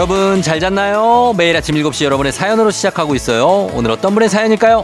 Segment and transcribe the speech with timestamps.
[0.00, 1.34] 여러분 잘 잤나요?
[1.36, 3.68] 매일 아침 7시 여러분의 사연으로 시작하고 있어요.
[3.74, 4.82] 오늘 어떤 분의 사연일까요?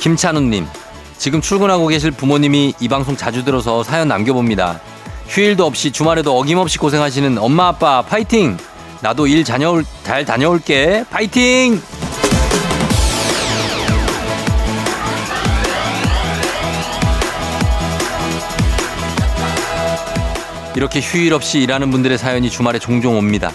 [0.00, 0.66] 김찬우님,
[1.16, 4.80] 지금 출근하고 계실 부모님이 이 방송 자주 들어서 사연 남겨봅니다.
[5.28, 8.56] 휴일도 없이 주말에도 어김없이 고생하시는 엄마 아빠 파이팅!
[9.00, 11.04] 나도 일 다녀올, 잘 다녀올게.
[11.10, 11.80] 파이팅!
[20.76, 23.50] 이렇게 휴일 없이 일하는 분들의 사연이 주말에 종종 옵니다.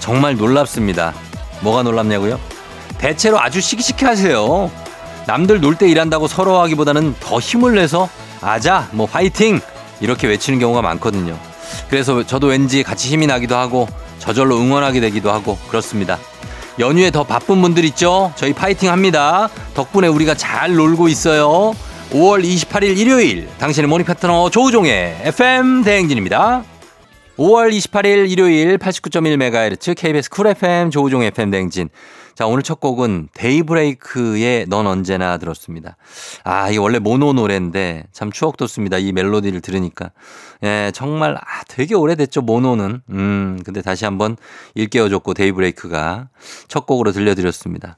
[0.00, 1.14] 정말 놀랍습니다.
[1.60, 2.40] 뭐가 놀랍냐고요?
[2.98, 4.70] 대체로 아주 시기시기 하세요.
[5.26, 8.08] 남들 놀 때 일한다고 서러워하기보다는 더 힘을 내서
[8.40, 9.60] 아자, 뭐 파이팅!
[10.00, 11.38] 이렇게 외치는 경우가 많거든요.
[11.88, 13.88] 그래서 저도 왠지 같이 힘이 나기도 하고
[14.26, 16.18] 저절로 응원하게 되기도 하고 그렇습니다.
[16.78, 18.32] 연휴에 더 바쁜 분들 있죠?
[18.36, 19.48] 저희 파이팅 합니다.
[19.74, 21.74] 덕분에 우리가 잘 놀고 있어요.
[22.10, 26.64] 5월 28일 일요일 당신의 morning 파트너 조우종의 FM 대행진입니다.
[27.38, 31.88] 5월 28일 일요일 89.1MHz KBS 쿨 FM 조우종의 FM 대행진.
[32.36, 35.96] 자, 오늘 첫 곡은 데이브레이크의 넌 언제나 들었습니다.
[36.44, 38.98] 아, 이게 원래 모노 노래인데 참 추억 돋습니다.
[38.98, 40.10] 이 멜로디를 들으니까.
[40.62, 43.00] 예, 정말, 아, 되게 오래됐죠, 모노는.
[43.08, 44.36] 음, 근데 다시 한번
[44.74, 46.28] 일깨워 줬고 데이브레이크가
[46.68, 47.96] 첫 곡으로 들려드렸습니다.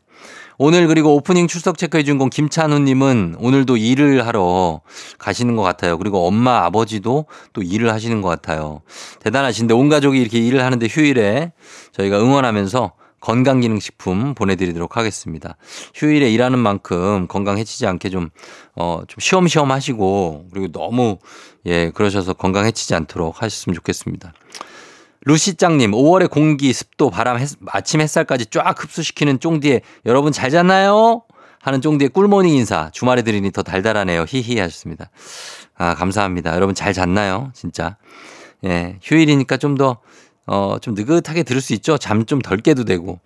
[0.56, 4.82] 오늘 그리고 오프닝 출석 체크해 준공 김찬우 님은 오늘도 일을 하러
[5.18, 5.98] 가시는 것 같아요.
[5.98, 8.82] 그리고 엄마 아버지도 또 일을 하시는 것 같아요.
[9.18, 11.52] 대단하신데 온 가족이 이렇게 일을 하는데 휴일에
[11.92, 15.56] 저희가 응원하면서 건강기능식품 보내드리도록 하겠습니다.
[15.94, 18.30] 휴일에 일하는 만큼 건강 해치지 않게 좀,
[18.76, 21.18] 어, 좀 쉬엄쉬엄 하시고, 그리고 너무,
[21.66, 24.32] 예, 그러셔서 건강 해치지 않도록 하셨으면 좋겠습니다.
[25.22, 31.22] 루시짱님, 5월의 공기, 습도, 바람, 햇, 아침 햇살까지 쫙 흡수시키는 쫑디에 여러분 잘 잤나요?
[31.60, 32.90] 하는 쫑디의 꿀모닝 인사.
[32.92, 34.24] 주말에 드리니 더 달달하네요.
[34.28, 35.10] 히히 하셨습니다.
[35.76, 36.54] 아, 감사합니다.
[36.54, 37.50] 여러분 잘 잤나요?
[37.52, 37.96] 진짜.
[38.64, 39.98] 예, 휴일이니까 좀 더,
[40.48, 41.98] 어, 좀 느긋하게 들을 수 있죠.
[41.98, 43.20] 잠 좀 덜 깨도 되고.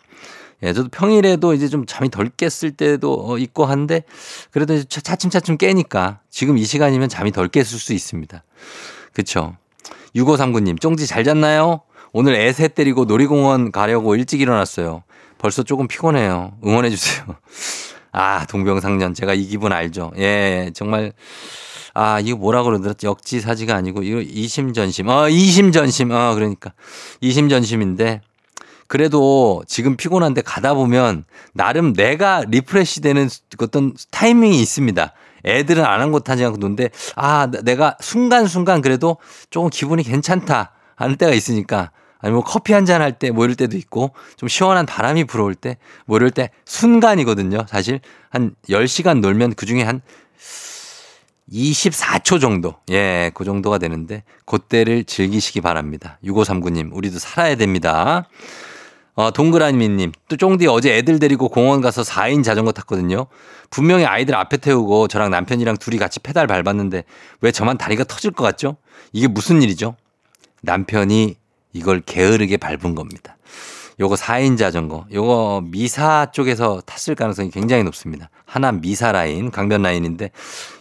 [0.65, 4.03] 예, 저도 평일에도 이제 좀 잠이 덜 깼을 때도 어, 있고 한데
[4.51, 8.45] 그래도 이제 차츰차츰 깨니까 지금 이 시간이면 잠이 덜 깼을 수 있습니다.
[9.13, 9.57] 그쵸.
[10.15, 11.81] 6539님, 쫑지 잘 잤나요?
[12.13, 15.03] 오늘 애새 때리고 놀이공원 가려고 일찍 일어났어요.
[15.39, 16.53] 벌써 조금 피곤해요.
[16.65, 17.25] 응원해주세요.
[18.13, 19.15] 아, 동병상련.
[19.15, 20.13] 제가 이 기분 알죠.
[20.19, 21.13] 예, 정말.
[21.95, 22.95] 아, 이거 뭐라 그러더라?
[23.03, 25.09] 역지사지가 아니고, 이거 이심전심.
[25.09, 26.11] 어, 이심전심.
[26.11, 26.73] 어, 그러니까.
[27.21, 28.21] 이심전심인데,
[28.89, 35.13] 그래도 지금 피곤한데 가다 보면, 나름 내가 refresh 되는 어떤 타이밍이 있습니다.
[35.45, 39.17] 애들은 안 한 것 하지 않고 노는데, 아, 내가 순간순간 그래도
[39.51, 43.57] 조금 기분이 괜찮다 하는 때가 있으니까, 아니 뭐 커피 한 잔 할 때 뭐 이럴
[43.57, 45.77] 때도 있고 좀 시원한 바람이 불어올 때
[46.07, 47.67] 뭐 이럴 때 순간이거든요.
[47.69, 47.99] 사실
[48.31, 50.01] 한 10시간 놀면 그 중에 한
[51.53, 52.75] 24초 정도.
[52.91, 56.19] 예, 그 정도가 되는데 그때를 즐기시기 바랍니다.
[56.25, 58.29] 6539님, 우리도 살아야 됩니다.
[59.15, 63.27] 어, 동그라미님, 또 쫑디 어제 애들 데리고 공원 가서 4인 자전거 탔거든요.
[63.69, 67.05] 분명히 아이들 앞에 태우고 저랑 남편이랑 둘이 같이 페달 밟았는데
[67.43, 68.77] 왜 저만 다리가 터질 것 같죠?
[69.13, 69.97] 이게 무슨 일이죠?
[70.63, 71.37] 남편이
[71.75, 73.37] 이걸 게으르게 밟은 겁니다.
[74.03, 78.31] 요거 4인 자전거, 요거 미사 쪽에서 탔을 가능성이 굉장히 높습니다.
[78.45, 80.31] 하나 미사 라인, 강변 라인인데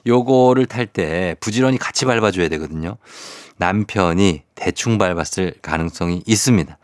[0.08, 2.98] 요거를 탈 때 부지런히 같이 밟아줘야 되거든요.
[3.58, 6.76] 남편이 대충 밟았을 가능성이 있습니다.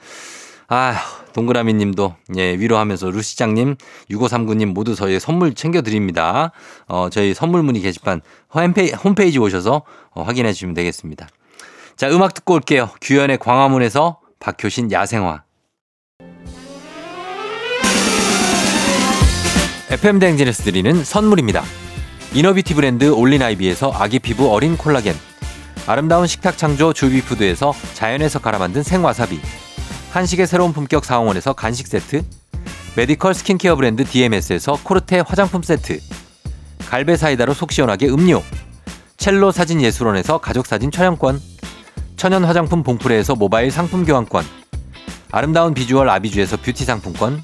[0.67, 0.95] 아휴,
[1.33, 3.75] 동그라미 님도, 예, 위로하면서 루시장님,
[4.11, 6.51] 6539님 모두 저희 선물 챙겨드립니다.
[6.87, 8.21] 어, 저희 선물 문의 게시판
[8.53, 9.81] 홈페이지, 홈페이지 오셔서
[10.11, 11.27] 어, 확인해 주시면 되겠습니다.
[11.95, 12.91] 자, 음악 듣고 올게요.
[13.01, 15.46] 규현의 광화문에서 박효신 야생화.
[19.97, 21.63] FM 댕진에서 드리는 선물입니다.
[22.35, 25.15] inner beauty 브랜드 올린아이비에서 아기 피부 어린 콜라겐.
[25.87, 29.39] 아름다운 식탁 창조 주비푸드에서 자연에서 갈아 만든 생와사비.
[30.11, 32.21] 한식의 새로운 품격 사원에서 간식 세트.
[32.95, 35.99] 메디컬 스킨케어 브랜드 DMS에서 코르테 화장품 세트.
[36.87, 38.43] 갈배 사이다로 속 시원하게 음료.
[39.17, 41.41] 첼로 사진 예술원에서 가족 사진 촬영권.
[42.17, 44.45] 천연 화장품 봉프레에서 모바일 상품 교환권.
[45.31, 47.43] 아름다운 비주얼 아비주에서 뷰티 상품권.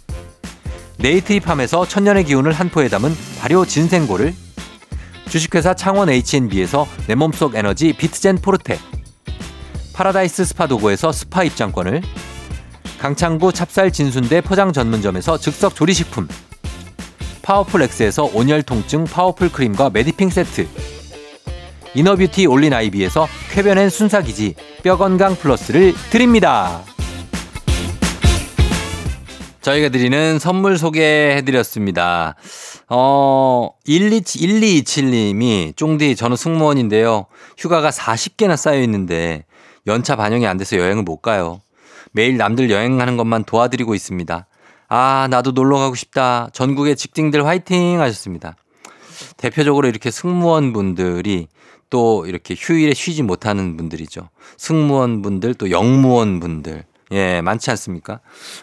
[1.01, 4.35] 네이트리팜에서 천년의 기운을 한 포에 담은 발효 진생고를
[5.29, 8.77] 주식회사 창원 H&B에서 내 몸속 에너지 비트젠 포르테
[9.93, 12.01] 파라다이스 스파 도고에서 스파 입장권을
[12.99, 16.27] 강창구 찹쌀 진순대 포장 전문점에서 즉석 조리식품
[17.41, 20.67] 파워풀 엑스에서 온열 통증 파워풀 크림과 메디핑 세트
[21.95, 26.83] 이너뷰티 올린 아이비에서 쾌변엔 순사기지 뼈건강 플러스를 드립니다.
[29.61, 32.35] 저희가 드리는 선물 소개해드렸습니다.
[32.89, 37.27] 어, 12, 1227님이, 쫑디, 저는 승무원인데요.
[37.57, 39.45] 휴가가 40개나 쌓여 있는데,
[39.87, 41.61] 연차 반영이 안 돼서 여행을 못 가요.
[42.11, 44.47] 매일 남들 여행하는 것만 도와드리고 있습니다.
[44.89, 46.49] 아, 나도 놀러 가고 싶다.
[46.53, 48.55] 전국의 직딩들 화이팅 하셨습니다.
[49.37, 51.47] 대표적으로 이렇게 승무원 분들이
[51.89, 54.29] 또 이렇게 휴일에 쉬지 못하는 분들이죠.
[54.57, 56.83] 승무원 분들 또 영무원 분들.
[57.11, 58.19] 예, 많지 않습니까?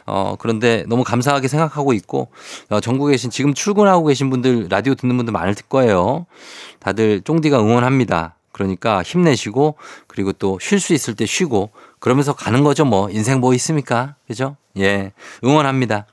[0.06, 2.28] 어, 그런데 너무 감사하게 생각하고 있고,
[2.70, 6.26] 어, 전국에 계신, 지금 출근하고 계신 분들, 라디오 듣는 분들 많을 거예요.
[6.80, 8.34] 다들 쫑디가 응원합니다.
[8.52, 13.10] 그러니까 힘내시고, 그리고 또 쉴 수 있을 때 쉬고, 그러면서 가는 거죠, 뭐.
[13.10, 14.14] 인생 뭐 있습니까?
[14.26, 14.56] 그죠?
[14.78, 15.12] 예,
[15.44, 16.06] 응원합니다.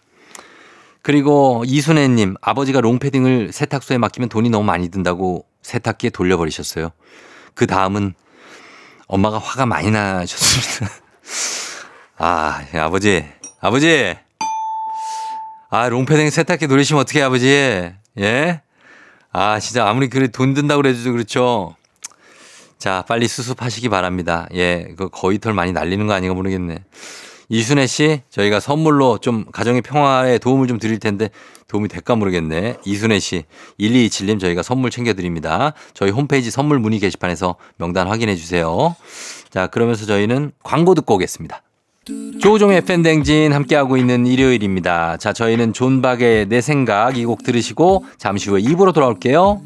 [1.01, 6.89] 그리고 이순애님, 아버지가 롱패딩을 세탁소에 맡기면 돈이 너무 많이 든다고 세탁기에 돌려버리셨어요.
[7.53, 8.15] 그 다음은
[9.07, 10.91] 엄마가 화가 많이 나셨습니다.
[12.17, 13.25] 아, 아버지,
[13.59, 14.15] 아버지.
[15.69, 17.47] 아, 롱패딩 세탁기 돌리시면 어떻게 아버지?
[18.19, 18.61] 예?
[19.33, 21.75] 아, 진짜 아무리 그래 돈 든다고 그래도 그렇죠.
[22.77, 24.47] 자, 빨리 수습하시기 바랍니다.
[24.53, 26.85] 예, 그 거의 털 많이 날리는 거 아닌가 모르겠네.
[27.49, 31.29] 이순애 씨, 저희가 선물로 좀 가정의 평화에 도움을 좀 드릴 텐데
[31.67, 32.77] 도움이 될까 모르겠네.
[32.85, 33.43] 이순애 씨,
[33.77, 35.73] 1227님 저희가 선물 챙겨드립니다.
[35.93, 38.95] 저희 홈페이지 선물 문의 게시판에서 명단 확인해 주세요.
[39.49, 41.61] 자, 그러면서 저희는 광고 듣고 오겠습니다.
[42.39, 45.17] 조종의 팬댕진 함께하고 있는 일요일입니다.
[45.17, 49.61] 자, 저희는 존박의 내 생각 이 곡 들으시고 잠시 후에 입으로 돌아올게요.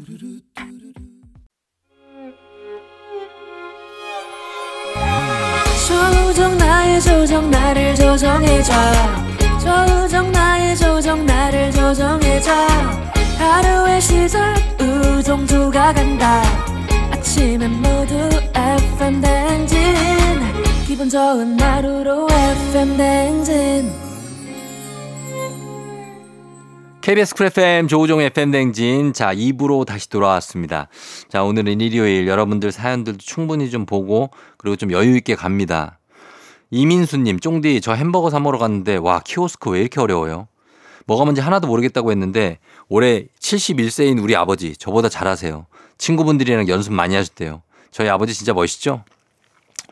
[5.86, 8.72] 조정 나의 조정 나를 조정해줘
[9.58, 12.50] 조정 나의 조정 나를 조정해줘
[13.38, 16.42] 하루의 시절 우정조가 간다
[17.12, 18.14] 아침엔 모두
[18.54, 19.76] FM 댕진
[21.00, 23.90] 기분 좋은 하루로 FM 댕진
[27.00, 29.14] KBS 쿨 FM 조우종 FM 댕진.
[29.14, 30.88] 자, 2부로 다시 돌아왔습니다.
[31.30, 34.28] 자, 오늘은 일요일 여러분들 사연들도 충분히 좀 보고
[34.58, 35.98] 그리고 좀 여유 있게 갑니다.
[36.70, 40.48] 이민수님, 쫑디, 저 햄버거 사 먹으러 갔는데 와, 키오스크 왜 이렇게 어려워요?
[41.06, 42.58] 뭐가 뭔지 하나도 모르겠다고 했는데
[42.90, 45.64] 올해 71세인 우리 아버지 저보다 잘하세요.
[45.96, 47.62] 친구분들이랑 연습 많이 하셨대요.
[47.90, 49.02] 저희 아버지 진짜 멋있죠?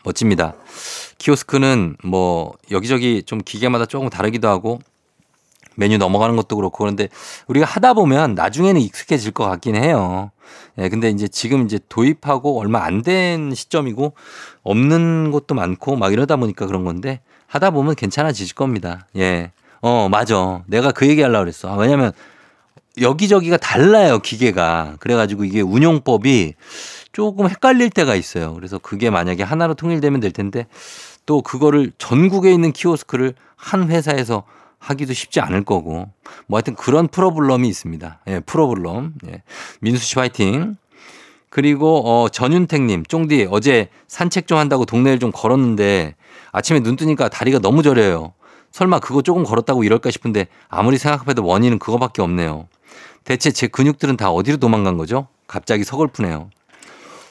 [0.08, 0.54] 멋집니다.
[1.18, 4.80] 키오스크는 뭐 여기저기 좀 기계마다 조금 다르기도 하고
[5.76, 7.08] 메뉴 넘어가는 것도 그렇고 그런데
[7.46, 10.30] 우리가 하다 보면 나중에는 익숙해질 것 같긴 해요.
[10.78, 14.14] 예, 근데 이제 지금 이제 도입하고 얼마 안 된 시점이고
[14.62, 19.06] 없는 것도 많고 막 이러다 보니까 그런 건데 하다 보면 괜찮아지실 겁니다.
[19.16, 19.52] 예.
[19.80, 20.62] 어, 맞아.
[20.66, 21.68] 내가 그 얘기 하려고 그랬어.
[21.68, 22.12] 아, 왜냐면
[23.00, 24.96] 여기저기가 달라요, 기계가.
[24.98, 26.54] 그래가지고 이게 운용법이
[27.18, 28.54] 조금 헷갈릴 때가 있어요.
[28.54, 30.68] 그래서 그게 만약에 하나로 통일되면 될 텐데
[31.26, 34.44] 또 그거를 전국에 있는 키오스크를 한 회사에서
[34.78, 36.08] 하기도 쉽지 않을 거고
[36.46, 38.20] 뭐 하여튼 그런 프로블럼이 있습니다.
[38.28, 39.14] 예, 프로블럼.
[39.26, 39.42] 예.
[39.80, 40.76] 민수 씨 화이팅.
[41.50, 46.14] 그리고 어 전윤택 님, 쫑디 어제 산책 좀 한다고 동네를 좀 걸었는데
[46.52, 48.32] 아침에 눈 뜨니까 다리가 너무 저려요.
[48.70, 52.68] 설마 그거 조금 걸었다고 이럴까 싶은데 아무리 생각해도 원인은 그거밖에 없네요.
[53.24, 55.26] 대체 제 근육들은 다 어디로 도망간 거죠?
[55.48, 56.50] 갑자기 서글프네요.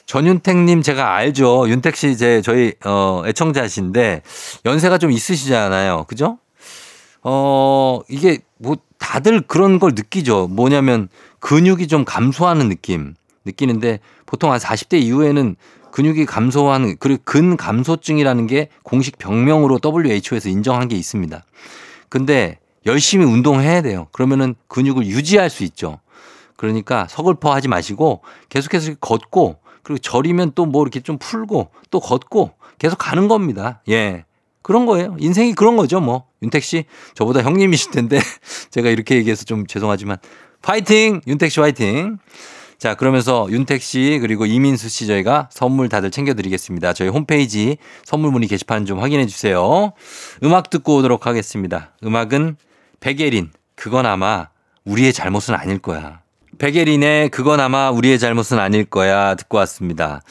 [0.08, 1.70] 전윤택님 제가 알죠.
[1.70, 4.24] 윤택 씨제 저희 어 애청자신데
[4.66, 6.06] 연세가 좀 있으시잖아요.
[6.08, 6.40] 그죠?
[7.24, 10.48] 어, 이게 뭐 다들 그런 걸 느끼죠.
[10.48, 11.10] 뭐냐면
[11.40, 15.58] 근육이 좀 감소하는 느낌 느끼는데 보통 한 40대 이후에는
[15.92, 21.44] 근육이 감소하는 그리고 근 감소증이라는 게 공식 병명으로 WHO에서 인정한 게 있습니다.
[22.08, 24.08] 근데 열심히 운동해야 돼요.
[24.14, 26.00] 그러면은 근육을 유지할 수 있죠.
[26.56, 29.58] 그러니까 서글퍼 하지 마시고 계속해서 걷고
[29.88, 33.82] 그리고 저리면 또 뭐 이렇게 좀 풀고 또 걷고 계속 가는 겁니다.
[33.90, 34.26] 예.
[34.62, 35.16] 그런 거예요.
[35.18, 36.26] 인생이 그런 거죠, 뭐.
[36.44, 36.84] 윤택 씨,
[37.16, 38.20] 저보다 형님이실 텐데
[38.70, 40.18] 제가 이렇게 얘기해서 좀 죄송하지만
[40.62, 41.22] 파이팅!
[41.26, 42.18] 윤택 씨 화이팅!
[42.78, 46.92] 자, 그러면서 윤택 씨 그리고 이민수 씨 저희가 선물 다들 챙겨드리겠습니다.
[46.92, 49.94] 저희 홈페이지 선물 문의 게시판 좀 확인해 주세요.
[50.44, 51.94] 음악 듣고 오도록 하겠습니다.
[52.04, 52.58] 음악은
[53.00, 53.52] 백예린.
[53.76, 54.50] 그건 아마
[54.84, 56.27] 우리의 잘못은 아닐 거야.
[56.58, 60.22] 백예린의 그건 아마 우리의 잘못은 아닐 거야 듣고 왔습니다.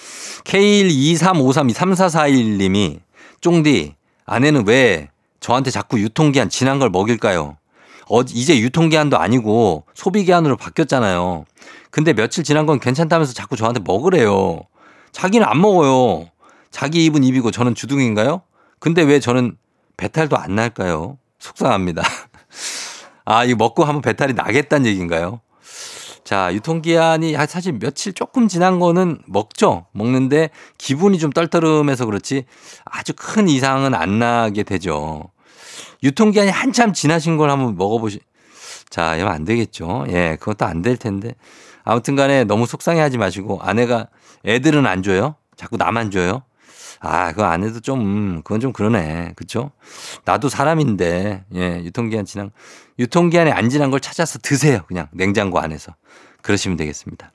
[0.44, 3.00] K123533441님이
[3.40, 3.94] 쫑디
[4.24, 7.56] 아내는 왜 저한테 자꾸 유통기한 지난 걸 먹일까요?
[8.08, 11.44] 어, 이제 유통기한도 아니고 소비기한으로 바뀌었잖아요.
[11.90, 14.60] 근데 며칠 지난 건 괜찮다면서 자꾸 저한테 먹으래요.
[15.12, 16.28] 자기는 안 먹어요.
[16.70, 18.42] 자기 입은 입이고 저는 주둥인가요?
[18.78, 19.56] 근데 왜 저는
[19.96, 21.18] 배탈도 안 날까요?
[21.38, 22.02] 속상합니다.
[23.24, 25.40] 아, 이거 먹고 하면 배탈이 나겠다는 얘기인가요?
[26.26, 29.86] 자, 유통기한이 사실 며칠 조금 지난 거는 먹죠.
[29.92, 32.46] 먹는데 기분이 좀 떨떠름해서 그렇지
[32.84, 35.30] 아주 큰 이상은 안 나게 되죠.
[36.02, 38.18] 유통기한이 한참 지나신 걸 한번 먹어보시.
[38.90, 40.06] 자, 이러면 안 되겠죠.
[40.08, 41.36] 예, 그것도 안 될 텐데.
[41.84, 44.08] 아무튼 간에 너무 속상해 하지 마시고 아내가
[44.44, 45.36] 애들은 안 줘요?
[45.54, 46.42] 자꾸 나만 줘요?
[47.00, 49.32] 아, 그거 안 해도 좀, 음, 그건 좀 그러네.
[49.36, 49.70] 그쵸?
[50.24, 52.50] 나도 사람인데, 예, 유통기한 지난,
[52.98, 54.80] 유통기한이 안 지난 걸 찾아서 드세요.
[54.88, 55.94] 그냥 냉장고 안에서.
[56.42, 57.32] 그러시면 되겠습니다.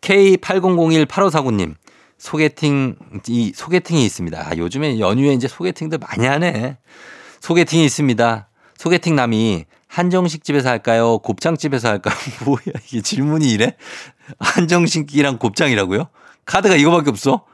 [0.00, 1.74] K80018549님,
[2.18, 2.96] 소개팅,
[3.28, 4.48] 이 소개팅이 있습니다.
[4.48, 6.78] 아, 요즘에 연휴에 이제 소개팅들 많이 하네.
[7.40, 8.48] 소개팅이 있습니다.
[8.78, 11.18] 소개팅 남이 한정식 집에서 할까요?
[11.18, 12.14] 곱창 집에서 할까요?
[12.44, 13.76] 뭐야, 이게 질문이 이래?
[14.38, 16.08] 한정식이랑 곱창이라고요?
[16.44, 17.44] 카드가 이거밖에 없어?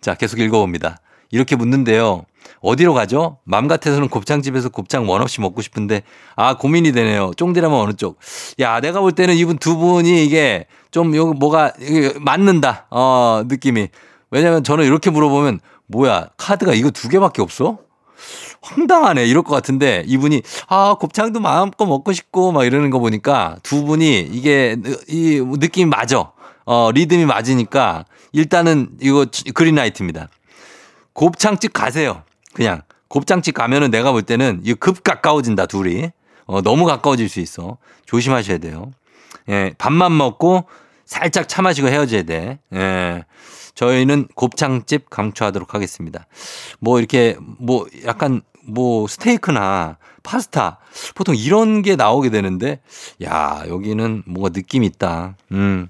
[0.00, 0.98] 자, 계속 읽어봅니다.
[1.30, 2.24] 이렇게 묻는데요.
[2.60, 3.38] 어디로 가죠?
[3.44, 6.02] 맘 같아서는 곱창집에서 곱창 원 없이 먹고 싶은데,
[6.36, 7.32] 아, 고민이 되네요.
[7.36, 8.18] 쫑디라면 어느 쪽?
[8.58, 11.72] 야, 내가 볼 때는 이분 두 분이 이게 좀 요, 뭐가
[12.20, 12.86] 맞는다.
[12.90, 13.88] 어, 느낌이.
[14.30, 17.78] 왜냐면 저는 이렇게 물어보면, 뭐야, 카드가 이거 두 개밖에 없어?
[18.62, 19.26] 황당하네.
[19.26, 24.28] 이럴 것 같은데 이분이 아, 곱창도 마음껏 먹고 싶고 막 이러는 거 보니까 두 분이
[24.30, 24.76] 이게
[25.08, 26.32] 이 느낌이 맞아.
[26.66, 30.28] 어, 리듬이 맞으니까 일단은 이거 그린라이트입니다.
[31.12, 32.22] 곱창집 가세요.
[32.52, 36.10] 그냥 곱창집 가면은 내가 볼 때는 이급 가까워진다 둘이.
[36.46, 37.78] 어, 너무 가까워질 수 있어.
[38.06, 38.90] 조심하셔야 돼요.
[39.48, 40.64] 예, 밥만 먹고
[41.04, 42.58] 살짝 차 마시고 헤어져야 돼.
[42.74, 43.24] 예.
[43.74, 46.26] 저희는 곱창집 강추하도록 하겠습니다.
[46.80, 50.78] 뭐 이렇게 뭐 약간 뭐 스테이크나 파스타
[51.14, 52.80] 보통 이런 게 나오게 되는데
[53.24, 55.36] 야, 여기는 뭔가 느낌 있다.
[55.52, 55.88] 음.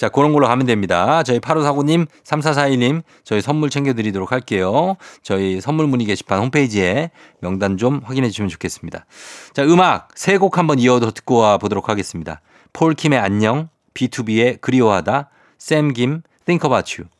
[0.00, 1.22] 자, 그런 걸로 가면 됩니다.
[1.22, 4.96] 저희 8549님, 3441님, 저희 선물 챙겨드리도록 할게요.
[5.22, 9.04] 저희 선물 문의 게시판 홈페이지에 명단 좀 확인해 주시면 좋겠습니다.
[9.52, 12.40] 자, 음악 세 곡 한번 이어서 듣고 와 보도록 하겠습니다.
[12.72, 15.28] 폴킴의 안녕, B2B의 그리워하다,
[15.58, 17.10] 샘김, Think About You.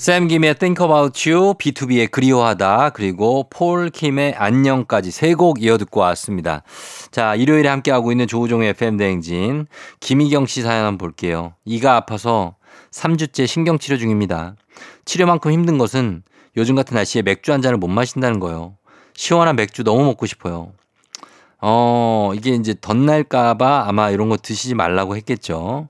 [0.00, 6.00] 샘 김의 Think About You, B2B의 그리워하다, 그리고 폴 킴의 안녕까지 세 곡 이어 듣고
[6.00, 6.62] 왔습니다.
[7.10, 9.66] 자, 일요일에 함께하고 있는 조우종의 FM대행진.
[10.00, 11.52] 김희경 씨 사연 한번 볼게요.
[11.66, 12.56] 이가 아파서
[12.90, 14.56] 3주째 신경치료 중입니다.
[15.04, 16.22] 치료만큼 힘든 것은
[16.56, 18.78] 요즘 같은 날씨에 맥주 한 잔을 못 마신다는 거예요.
[19.12, 20.72] 시원한 맥주 너무 먹고 싶어요.
[21.60, 25.88] 어, 이게 이제 덧날까봐 아마 이런 거 드시지 말라고 했겠죠.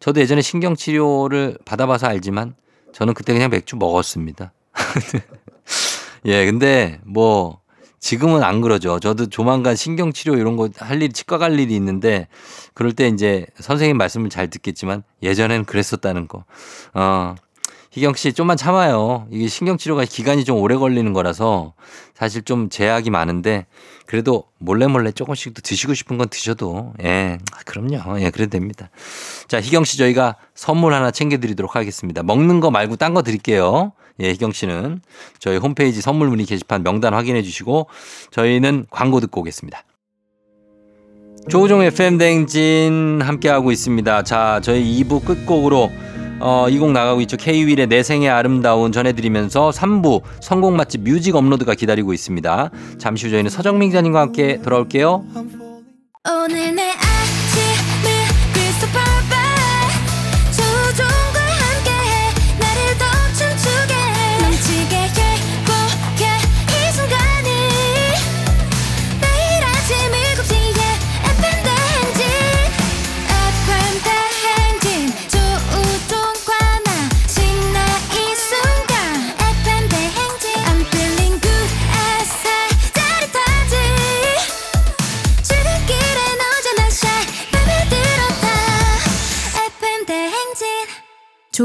[0.00, 2.56] 저도 예전에 신경치료를 받아봐서 알지만
[2.92, 4.52] 저는 그때 그냥 맥주 먹었습니다.
[6.26, 7.60] 예, 근데 뭐
[8.00, 9.00] 지금은 안 그러죠.
[9.00, 12.28] 저도 조만간 신경치료 이런 거 할 일, 치과 갈 일이 있는데
[12.74, 16.44] 그럴 때 이제 선생님 말씀을 잘 듣겠지만 예전엔 그랬었다는 거.
[16.94, 17.34] 어,
[17.98, 19.26] 희경 씨 좀만 참아요.
[19.32, 21.74] 이게 신경 치료가 기간이 좀 오래 걸리는 거라서
[22.14, 23.66] 사실 좀 제약이 많은데
[24.06, 28.90] 그래도 몰래 몰래 조금씩 드시고 싶은 건 드셔도 예 그럼요 예 그래도 됩니다.
[29.48, 32.22] 자 희경 씨 저희가 선물 하나 챙겨드리도록 하겠습니다.
[32.22, 33.90] 먹는 거 말고 딴 거 드릴게요.
[34.20, 35.00] 예 희경 씨는
[35.40, 37.88] 저희 홈페이지 선물 문의 게시판 명단 확인해 주시고
[38.30, 39.82] 저희는 광고 듣고 오겠습니다.
[41.48, 44.22] 조우종 FM 댕진 함께하고 있습니다.
[44.22, 45.90] 자, 저희 2부 끝곡으로
[46.40, 47.36] 어, 이곡 나가고 있죠.
[47.36, 52.70] K-윌의 내 생의 아름다운 전해드리면서 3부 성공 맛집 뮤직 업로드가 기다리고 있습니다.
[52.98, 55.24] 잠시 후 저희는 서정민 기자님과 함께 돌아올게요.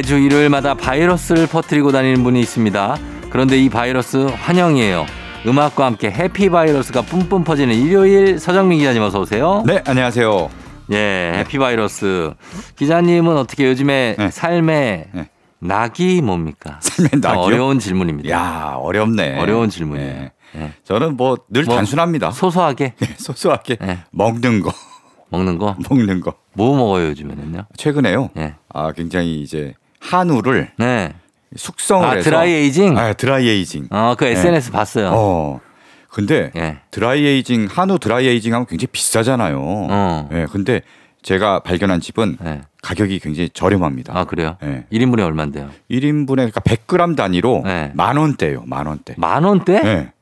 [0.00, 2.96] 매주 일요일마다 바이러스를 퍼뜨리고 다니는 분이 있습니다.
[3.28, 5.04] 그런데 이 바이러스 환영이에요.
[5.46, 9.62] 음악과 함께 해피 바이러스가 뿜뿜 퍼지는 일요일 서정민 기자님 어서 오세요.
[9.66, 10.48] 네, 안녕하세요.
[10.92, 12.32] 예, 해피 바이러스.
[12.76, 14.30] 기자님은 어떻게 요즘에 네.
[14.30, 15.28] 삶의 네.
[15.58, 16.78] 낙이 뭡니까?
[16.80, 17.42] 삶의 참 낙이요?
[17.42, 18.30] 어려운 질문입니다.
[18.30, 19.38] 야, 어렵네.
[19.38, 20.14] 어려운 질문이에요.
[20.14, 20.32] 네.
[20.56, 20.72] 예.
[20.84, 22.30] 저는 뭐늘 뭐, 단순합니다.
[22.30, 23.98] 소소하게 네, 소소하게 네.
[24.12, 24.72] 먹는 거,
[25.28, 25.76] 먹는 거.
[25.90, 26.36] 먹는 거.
[26.54, 27.66] 뭐 먹어요 요즘에는요?
[27.76, 28.30] 최근에요.
[28.38, 28.54] 예.
[28.72, 31.14] 아, 굉장히 이제 한우를 네.
[31.56, 32.96] 숙성을 아 해서 dry aging.
[32.96, 33.88] 아, dry aging.
[33.90, 35.10] 어, 그 SNS 봤어요.
[35.12, 35.60] 어.
[36.08, 36.78] 근데 예.
[36.90, 39.58] dry aging 한우 dry aging 하면 굉장히 비싸잖아요.
[39.62, 40.28] 어.
[40.32, 40.46] 예.
[40.50, 40.82] 근데
[41.22, 42.62] 제가 발견한 집은 예.
[42.82, 44.16] 가격이 굉장히 저렴합니다.
[44.16, 44.56] 아 그래요?
[44.62, 44.86] 예.
[44.92, 45.70] 1인분에 얼마인데요?
[45.90, 47.92] 1인분에 그러니까 100g 단위로 네.
[47.94, 48.64] 만 원대예요.
[48.66, 49.14] 만 원대.
[49.18, 49.80] 만 원대?
[49.84, 50.12] 예.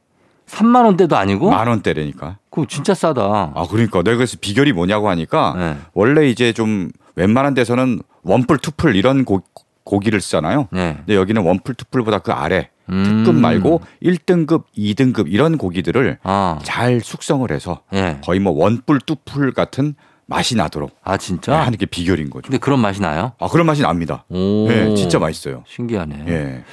[0.47, 1.51] 3만 원대도 아니고?
[1.51, 2.39] 만 원대라니까.
[2.51, 3.53] 그거 진짜 싸다.
[3.55, 5.77] 아, 그러니까 내가 그래서 비결이 뭐냐고 하니까 네.
[5.93, 9.43] 원래 이제 좀 웬만한 데서는 원뿔 투뿔 이런 고,
[9.89, 10.69] 고기를 쓰잖아요.
[10.71, 10.97] 네.
[10.99, 13.05] 근데 여기는 원뿔 투뿔보다 그 아래 음.
[13.25, 18.19] 특급 말고 1등급, 2등급 이런 고기들을 아, 잘 숙성을 해서 예.
[18.23, 19.95] 거의 뭐 원뿔 투뿔 같은
[20.27, 21.59] 맛이 나도록 아 진짜?
[21.59, 22.43] 하는 게 비결인 거죠.
[22.43, 23.33] 근데 그런 맛이 나요?
[23.41, 24.25] 아, 그런 맛이 납니다.
[24.29, 24.69] 오.
[24.69, 25.65] 네, 진짜 맛있어요.
[25.67, 26.25] 신기하네.
[26.29, 26.65] 예.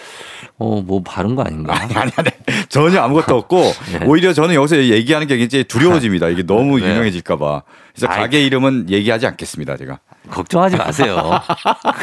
[0.57, 1.73] 어, 뭐 바른 거 아닌가?
[1.73, 2.29] 아니, 아니, 아니.
[2.67, 3.61] 전혀 아무것도 없고,
[3.93, 4.03] 예.
[4.07, 6.27] 오히려 저는 여기서 얘기하는 게 이제 두려워집니다.
[6.27, 6.89] 이게 너무 네.
[6.89, 7.63] 유명해질까봐.
[7.93, 8.19] 그래서 아이.
[8.19, 9.99] 가게 이름은 얘기하지 않겠습니다, 제가.
[10.29, 11.39] 걱정하지 마세요.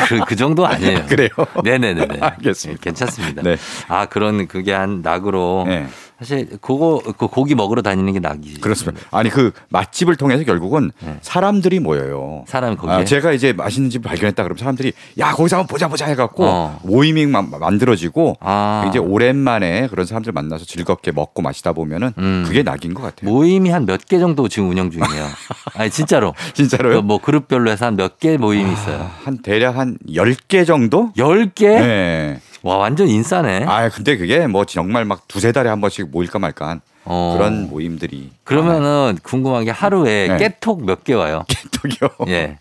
[0.09, 1.07] 그, 그 정도 아니에요.
[1.09, 1.31] 그래요?
[1.65, 2.19] 네네네네.
[2.21, 2.81] 알겠습니다.
[2.81, 3.43] 네, 괜찮습니다.
[3.43, 3.57] 네.
[3.89, 5.87] 아 그런 그게 한 낙으로 네.
[6.23, 8.61] 사실 그거 그 고기 먹으러 다니는 게 낙이지.
[8.61, 9.05] 그렇습니다.
[9.11, 11.17] 아니 그 맛집을 통해서 결국은 네.
[11.21, 12.45] 사람들이 모여요.
[12.47, 12.95] 사람이 거기에?
[12.95, 16.79] 아, 제가 이제 맛있는 집 발견했다 그러면 사람들이 야 거기서 한번 보자 보자 해갖고 어.
[16.85, 18.87] 모임이 마- 만들어지고 아.
[18.89, 22.45] 이제 오랜만에 그런 사람들 만나서 즐겁게 먹고 마시다 보면은 음.
[22.47, 23.29] 그게 낙인 것 같아요.
[23.31, 25.27] 모임이 한 몇 개 정도 지금 운영 중이에요.
[25.75, 26.35] 아니 진짜로.
[26.55, 27.03] 진짜로요?
[27.03, 29.11] 뭐 그룹별로 해서 한 몇 개 모임이 있어요.
[29.25, 31.13] 한 대략 한 10개 정도?
[31.17, 31.69] 열 개?
[31.69, 32.41] 네.
[32.63, 33.65] 와 완전 인싸네.
[33.67, 37.35] 아 근데 그게 뭐 정말 막 두세 달에 한 번씩 모일까 말까 한 어.
[37.37, 40.37] 그런 모임들이 그러면은 궁금한 게 하루에 네.
[40.37, 41.45] 깨톡 몇 개 와요?
[41.83, 42.29] 깨톡이요.
[42.29, 42.59] 예.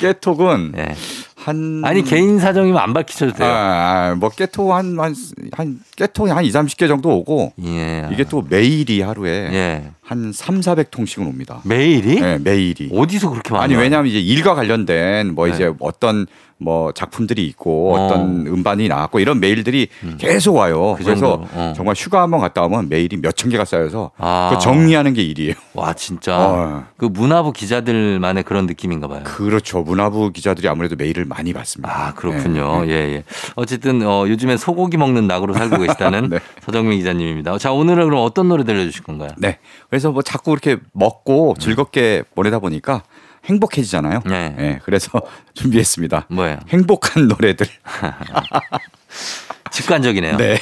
[0.00, 0.94] 깨톡은 예.
[1.36, 3.48] 한 아니 개인 사정이면 안 밝히셔도 돼요.
[3.48, 5.14] 아, 아, 뭐 깨톡 한, 한,
[5.52, 8.08] 한 깨톡이 한 2, 30개 정도 오고 예.
[8.12, 9.90] 이게 또 메일이 하루에 예.
[10.02, 11.60] 한 3, 400통씩은 옵니다.
[11.64, 12.20] 매일이?
[12.20, 12.90] 네, 메일이.
[12.92, 13.82] 어디서 그렇게 많이 아니 와요?
[13.84, 15.54] 왜냐하면 이제 일과 관련된 뭐 네.
[15.54, 16.26] 이제 어떤
[16.62, 18.06] 뭐 작품들이 있고 어.
[18.06, 18.08] 어.
[18.08, 20.94] 떤 음반이 나왔고 이런 메일들이 계속 와요.
[20.98, 21.72] 그 그래서 어.
[21.76, 24.50] 정말 휴가 한번 갔다 오면 메일이 몇천 개가 쌓여서 아.
[24.52, 25.54] 그 정리하는 게 일이에요.
[25.74, 26.84] 와 진짜 어.
[26.96, 29.22] 그 문화부 기자들만의 그런 느낌인가 봐요.
[29.24, 29.82] 그렇죠.
[29.82, 31.92] 문화부 기자들이 아무래도 메일을 많이 받습니다.
[31.92, 32.84] 아 그렇군요.
[32.84, 32.90] 네.
[32.90, 33.24] 예 예.
[33.54, 36.38] 어쨌든 어, 요즘엔 소고기 먹는 낙으로 살고 계시다는 네.
[36.64, 37.58] 서정민 기자님입니다.
[37.58, 39.30] 자 오늘은 그럼 어떤 노래 들려주실 건가요?
[39.38, 39.58] 네.
[39.90, 43.02] 그래서 뭐 자꾸 이렇게 먹고 즐겁게 보내다 보니까
[43.44, 44.20] 행복해지잖아요.
[44.26, 44.54] 네.
[44.56, 45.20] 네, 그래서
[45.54, 46.26] 준비했습니다.
[46.28, 46.58] 뭐예요?
[46.68, 47.66] 행복한 노래들.
[49.70, 50.36] 직관적이네요.
[50.36, 50.58] 네.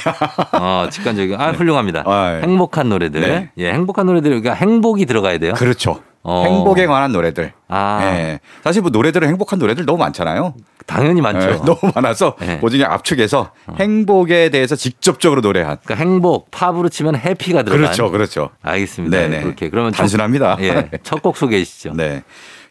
[0.52, 1.40] 어, 직관적인.
[1.40, 2.04] 아 훌륭합니다.
[2.06, 2.42] 아, 예.
[2.42, 3.20] 행복한 노래들.
[3.20, 3.50] 네.
[3.58, 4.30] 예, 행복한 노래들.
[4.30, 5.54] 그러니까 행복이 들어가야 돼요.
[5.54, 6.02] 그렇죠.
[6.22, 6.44] 어.
[6.46, 7.52] 행복에 관한 노래들.
[7.68, 8.40] 아 네.
[8.62, 10.54] 사실 뭐 노래들은 행복한 노래들 너무 많잖아요.
[10.86, 11.46] 당연히 많죠.
[11.50, 12.56] 네, 너무 많아서 네.
[12.56, 12.60] 어.
[12.60, 15.78] 그중에 압축해서 행복에 대해서 직접적으로 노래한.
[15.84, 17.82] 그러니까 행복 팝으로 치면 해피가 들어간.
[17.82, 18.50] 그렇죠, 그렇죠.
[18.62, 19.16] 알겠습니다.
[19.16, 19.42] 네네.
[19.42, 20.56] 그렇게 그러면 첫- 단순합니다.
[20.60, 21.94] 예, 첫 곡 소개해 주시죠.
[21.94, 22.22] 네.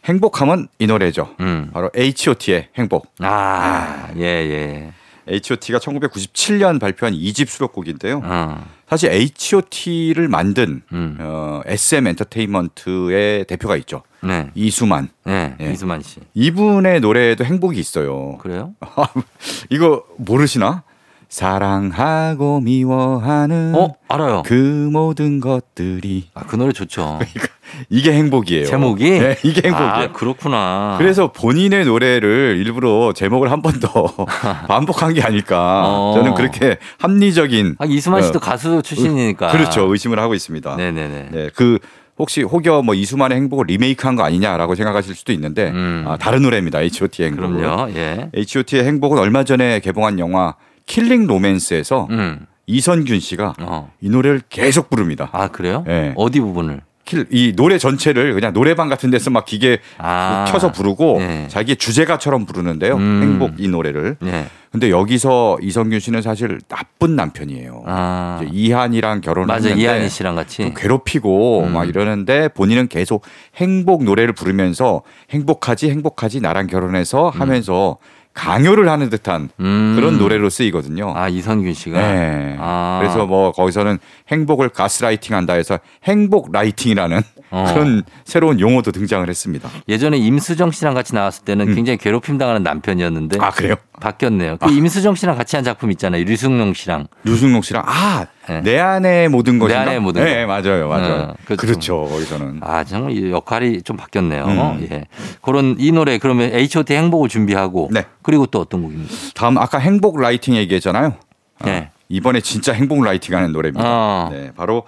[0.04, 1.34] 행복하면 이 노래죠.
[1.40, 1.70] 음.
[1.72, 3.12] 바로 H.O.T의 행복.
[3.20, 4.92] 아, 예, 예.
[5.28, 8.20] H.O.T가 1997년 발표한 2집 수록곡인데요.
[8.24, 11.16] 어, 사실 H.O.T를 만든 음.
[11.20, 14.02] 어, SM 엔터테인먼트의 대표가 있죠.
[14.22, 14.50] 네.
[14.54, 15.10] 이수만.
[15.24, 15.72] 네, 예.
[15.72, 16.20] 이수만 씨.
[16.34, 18.38] 이분의 노래에도 행복이 있어요.
[18.38, 18.74] 그래요?
[19.70, 20.82] 이거 모르시나?
[21.30, 24.42] 사랑하고 미워하는 어, 알아요.
[24.44, 27.20] 그 모든 것들이 아, 그 노래 좋죠.
[27.88, 28.66] 이게 행복이에요.
[28.66, 29.10] 제목이?
[29.10, 29.90] 네, 이게 행복이에요.
[29.90, 30.96] 아, 그렇구나.
[30.98, 34.06] 그래서 본인의 노래를 일부러 제목을 한 번 더
[34.68, 35.82] 반복한 게 아닐까.
[35.86, 36.12] 어.
[36.16, 39.52] 저는 그렇게 합리적인 아, 이수만 씨도 어, 가수 출신이니까.
[39.52, 40.76] 그렇죠 의심을 하고 있습니다.
[40.76, 41.28] 네네네.
[41.30, 41.78] 네, 그
[42.18, 46.04] 혹시 혹여 뭐 이수만의 행복을 리메이크한 거 아니냐라고 생각하실 수도 있는데 음.
[46.08, 46.80] 아, 다른 노래입니다.
[46.80, 47.52] H.O.T의 행복.
[47.56, 47.90] 그럼요.
[47.94, 48.30] 예.
[48.34, 50.54] H.O.T의 행복은 얼마 전에 개봉한 영화
[50.90, 52.46] 킬링 로맨스에서 음.
[52.66, 53.92] 이선균 씨가 어.
[54.00, 55.28] 이 노래를 계속 부릅니다.
[55.32, 55.84] 아, 그래요?
[55.88, 56.12] 예.
[56.16, 56.80] 어디 부분을?
[57.04, 60.46] 킬- 이 노래 전체를 그냥 노래방 같은 데서 막 기계 아.
[60.48, 61.46] 켜서 부르고 네.
[61.48, 62.96] 자기 주제가처럼 부르는데요.
[62.96, 63.20] 음.
[63.22, 64.16] 행복 이 노래를.
[64.24, 64.46] 예.
[64.72, 67.84] 근데 여기서 이선균 씨는 사실 나쁜 남편이에요.
[67.86, 68.40] 아.
[68.52, 70.58] 이하늬랑 결혼을 맞아 했는데 이하늬 씨랑 같이.
[70.58, 71.72] 좀 괴롭히고 음.
[71.72, 73.22] 막 이러는데 본인은 계속
[73.56, 77.96] 행복 노래를 부르면서 행복하지 행복하지 나랑 결혼해서 하면서
[78.40, 79.92] 강요를 하는 듯한 음.
[79.96, 81.12] 그런 노래로 쓰이거든요.
[81.14, 82.00] 아 이선균 씨가.
[82.00, 82.56] 네.
[82.58, 82.98] 아.
[83.00, 83.98] 그래서 뭐 거기서는
[84.28, 87.64] 행복을 가스라이팅 한다 해서 행복 라이팅이라는 어.
[87.72, 89.68] 그런 새로운 용어도 등장을 했습니다.
[89.88, 93.42] 예전에 임수정 씨랑 같이 나왔을 때는 굉장히 괴롭힘 당하는 남편이었는데 음.
[93.42, 93.74] 아 그래요?
[94.00, 94.56] 바뀌었네요.
[94.58, 96.24] 그 임수정 씨랑 같이 한 작품 있잖아요.
[96.24, 97.08] 류승룡 씨랑.
[97.24, 98.60] 류승룡 씨랑 아 네.
[98.62, 99.82] 내 안의 모든 내 것인가?
[99.82, 100.46] 안의 모든 네, 것.
[100.46, 101.22] 맞아요, 맞아요.
[101.22, 102.04] 어, 그렇죠.
[102.04, 104.44] 거기서는 아 정말 이 역할이 좀 바뀌었네요.
[104.44, 104.88] 음.
[104.90, 105.04] 예.
[105.42, 108.04] 그런 이 노래 그러면 H.O.T 행복을 준비하고 네.
[108.22, 109.12] 그리고 또 어떤 곡입니까?
[109.34, 111.14] 다음 아까 행복 라이팅 얘기했잖아요.
[111.58, 111.90] 아, 네.
[112.08, 113.84] 이번에 진짜 행복 라이팅하는 노래입니다.
[113.86, 114.28] 어.
[114.32, 114.84] 네, 바로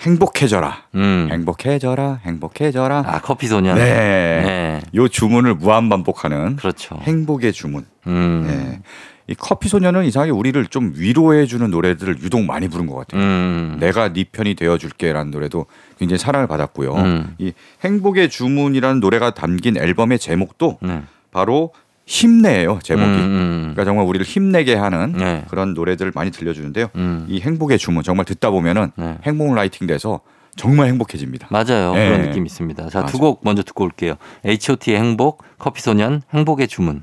[0.00, 0.84] 행복해져라.
[0.94, 1.28] 음.
[1.30, 2.20] 행복해져라.
[2.24, 3.04] 행복해져라.
[3.06, 3.76] 아 커피 소년.
[3.76, 3.84] 네.
[3.84, 4.80] 네.
[4.94, 6.98] 요 주문을 무한 반복하는 그렇죠.
[7.02, 7.86] 행복의 주문.
[8.06, 8.44] 음.
[8.46, 8.80] 네.
[9.28, 13.20] 이 커피 소년은 이상하게 우리를 좀 위로해 주는 노래들을 유독 많이 부른 것 같아요.
[13.20, 13.76] 음.
[13.80, 15.66] 내가 네 편이 되어 줄게라는 노래도
[15.98, 16.94] 굉장히 사랑을 받았고요.
[16.94, 17.34] 음.
[17.38, 21.02] 이 행복의 주문이라는 노래가 담긴 앨범의 제목도 네.
[21.32, 21.72] 바로
[22.06, 22.78] 힘내예요.
[22.82, 23.10] 제목이.
[23.10, 23.60] 음, 음.
[23.62, 25.44] 그러니까 정말 우리를 힘내게 하는 네.
[25.48, 26.88] 그런 노래들을 많이 들려주는데요.
[26.94, 27.26] 음.
[27.28, 29.18] 이 행복의 주문 정말 듣다 보면은 네.
[29.24, 30.20] 행복 라이팅 돼서
[30.54, 31.48] 정말 행복해집니다.
[31.50, 31.92] 맞아요.
[31.94, 32.08] 네.
[32.08, 32.88] 그런 느낌 있습니다.
[32.88, 33.18] 자, 두.
[33.18, 34.14] 곡 먼저 듣고 올게요.
[34.44, 37.02] H.O.T의 행복, 커피소년, 행복의 주문.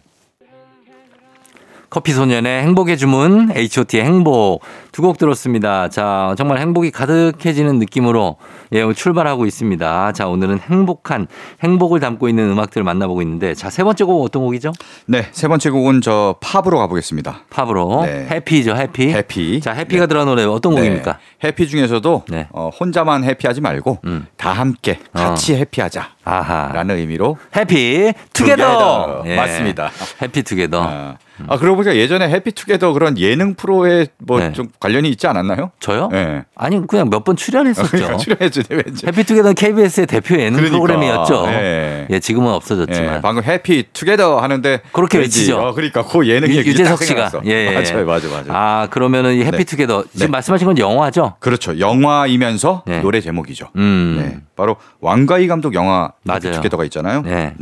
[1.93, 4.61] 커피소년의 행복의 주문, H.O.T의 행복.
[4.91, 5.89] 두 곡 들었습니다.
[5.89, 8.37] 자, 정말 행복이 가득해지는 느낌으로
[8.71, 10.11] 예, 출발하고 있습니다.
[10.13, 11.27] 자, 오늘은 행복한,
[11.63, 14.71] 행복을 담고 있는 음악들을 만나보고 있는데, 자, 세 번째 곡 어떤 곡이죠?
[15.07, 17.41] 네, 세 번째 곡은 저 팝으로 가보겠습니다.
[17.49, 18.03] 팝으로.
[18.05, 18.27] 네.
[18.31, 19.09] 해피죠, 해피.
[19.11, 19.61] 해피.
[19.61, 21.17] 자, 해피가 들어간 노래 어떤 곡입니까?
[21.41, 22.47] 네, 해피 중에서도 네.
[22.51, 24.27] 어, 혼자만 해피하지 말고 음.
[24.37, 26.83] 다 함께 같이 해피하자라는 아하.
[26.89, 29.21] 의미로 해피 투게더.
[29.23, 29.35] 투게더.
[29.35, 29.91] 맞습니다.
[30.21, 30.83] 해피 투게더.
[30.83, 34.51] 아, 아 그러고 보니까 예전에 해피투게더 그런 예능 프로에 뭐 네.
[34.53, 35.71] 좀 관련이 있지 않았나요?
[35.79, 36.09] 저요?
[36.11, 36.43] 네.
[36.55, 37.89] 아니 그냥 몇 번 출연했었죠.
[37.91, 39.05] 그러니까 출연했죠, 왠지.
[39.07, 40.71] 해피투게더 KBS의 대표 예능 그러니까.
[40.77, 41.45] 프로그램이었죠.
[41.49, 42.07] 예.
[42.09, 43.15] 예, 지금은 없어졌지만.
[43.17, 45.57] 예, 방금 해피 투게더 하는데 그렇게 왠지, 외치죠.
[45.59, 47.29] 어, 그러니까 그 예능 유- 유재석 딱 씨가.
[47.29, 47.41] 생각났어.
[47.45, 47.71] 예, 예.
[47.73, 48.45] 맞아요, 맞아요, 맞아요.
[48.49, 50.27] 아 그러면은 이 해피투게더 지금 네.
[50.27, 51.35] 말씀하신 건 영화죠?
[51.39, 51.79] 그렇죠.
[51.79, 53.01] 영화이면서 네.
[53.01, 53.69] 노래 제목이죠.
[53.77, 54.15] 음.
[54.19, 54.39] 네.
[54.55, 56.39] 바로 왕가희 감독 영화 맞아요.
[56.43, 57.21] 해피투게더가 있잖아요.
[57.23, 57.53] 네.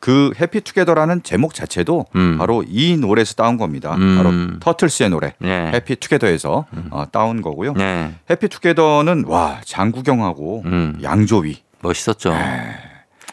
[0.00, 2.36] 그 해피투게더라는 제목 자체도 음.
[2.38, 3.94] 바로 이 노래 에서 따온 겁니다.
[3.94, 4.16] 음.
[4.16, 5.70] 바로 터틀스의 노래 네.
[5.72, 7.72] 해피 투게더에서 어, 따온 거고요.
[7.72, 8.14] 네.
[8.28, 10.98] 해피 투게더는 와 장구경하고 음.
[11.02, 12.34] 양조위 멋있었죠.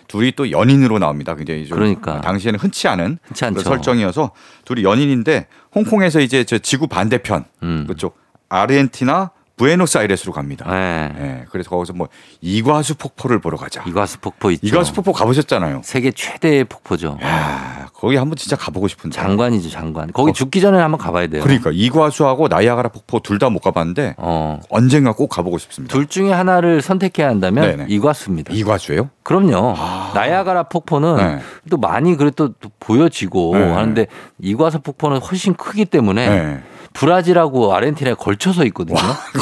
[0.07, 1.35] 둘이 또 연인으로 나옵니다.
[1.35, 2.21] 굉장히 좀 그러니까.
[2.21, 3.45] 당시에는 흔치 않은 흔치.
[3.45, 4.31] 그런 설정이어서
[4.65, 7.85] 둘이 연인인데 홍콩에서 이제 저 지구 반대편 음.
[7.87, 8.17] 그쪽
[8.49, 10.65] 아르헨티나 부에노스아이레스로 갑니다.
[10.71, 11.11] 네.
[11.19, 12.07] 예, 그래서 거기서 뭐
[12.39, 13.83] 이과수 폭포를 보러 가자.
[13.85, 14.65] 이과수 폭포 있죠.
[14.65, 15.81] 이과수 폭포 가보셨잖아요.
[15.83, 17.17] 세계 최대의 폭포죠.
[17.21, 19.15] 야, 거기 한번 진짜 가보고 싶은데.
[19.15, 20.11] 장관이죠, 장관.
[20.13, 21.43] 거기 죽기 전에 한번 가봐야 돼요.
[21.43, 24.59] 그러니까 이과수하고 나이아가라 폭포 둘 다 못 가봤는데 어.
[24.69, 25.93] 언젠가 꼭 가보고 싶습니다.
[25.93, 27.85] 둘 중에 하나를 선택해야 한다면 네네.
[27.89, 28.53] 이과수입니다.
[28.53, 29.09] 이과수예요?
[29.23, 29.75] 그럼요.
[30.13, 31.39] 나야가라 폭포는 네.
[31.69, 33.71] 또 많이 그래도 또 보여지고 네.
[33.71, 34.07] 하는데
[34.39, 36.63] 이과수 폭포는 훨씬 크기 때문에 네.
[36.93, 38.97] 브라질하고 아르헨티나에 걸쳐서 있거든요.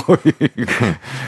[0.06, 0.18] 거의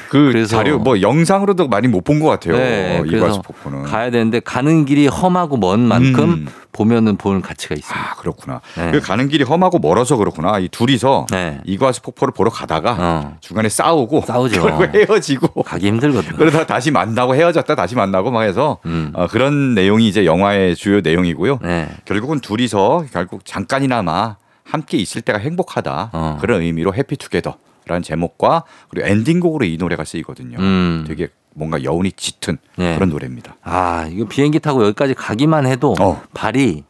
[0.09, 2.57] 그 그래서- 자료 뭐 영상으로도 많이 못 본 것 같아요.
[2.57, 3.83] 네, 이과수 폭포는.
[3.83, 6.47] 가야 되는데 가는 길이 험하고 먼 만큼 음.
[6.71, 8.11] 보면은 보는 가치가 있습니다.
[8.11, 8.61] 아 그렇구나.
[8.77, 8.91] 네.
[8.91, 10.59] 그 가는 길이 험하고 멀어서 그렇구나.
[10.59, 11.59] 이 둘이서 네.
[11.65, 13.37] 이과수 폭포를 보러 가다가 어.
[13.41, 14.67] 중간에 싸우고 싸우죠.
[14.93, 16.37] 헤어지고 가기 힘들거든요.
[16.37, 19.11] 그러다 다시 만나고 헤어졌다 다시 만나고 막 해서 음.
[19.13, 21.59] 어, 그런 내용이 이제 영화의 주요 내용이고요.
[21.61, 21.89] 네.
[22.05, 24.37] 결국은 둘이서 결국 잠깐이나마
[24.69, 26.37] 함께 있을 때가 행복하다 어.
[26.41, 30.57] 그런 의미로 해피투게더라는 제목과 그리고 엔딩곡으로 이 노래가 쓰이거든요.
[30.59, 31.05] 음.
[31.07, 32.95] 되게 뭔가 여운이 짙은 네.
[32.95, 33.55] 그런 노래입니다.
[33.63, 36.21] 아, 이거 비행기 타고 여기까지 가기만 해도 어.
[36.33, 36.83] 발이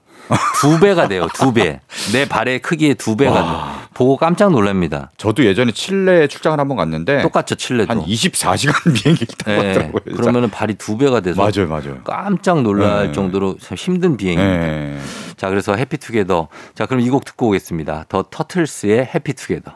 [0.61, 1.27] 두 배가 돼요.
[1.33, 1.79] 두 배.
[2.13, 3.88] 내 발의 크기의 두 배가 돼요.
[3.99, 5.11] 보고 깜짝 놀랍니다.
[5.17, 7.91] 저도 예전에 칠레 출장을 한번 갔는데 똑같죠, 칠레도.
[7.91, 9.67] 한 24시간 비행기를 타고 네.
[9.67, 10.01] 왔더라고요.
[10.05, 10.21] 진짜.
[10.21, 11.97] 그러면은 발이 두 배가 돼서 맞아요, 맞아요.
[12.05, 13.11] 깜짝 놀랄 네.
[13.11, 14.65] 정도로 참 힘든 비행입니다.
[14.65, 14.97] 네.
[15.35, 16.47] 자, 그래서 Happy Together.
[16.75, 18.05] 자, 그럼 이 곡 듣고 오겠습니다.
[18.07, 19.73] 더 터틀스의 Happy Together.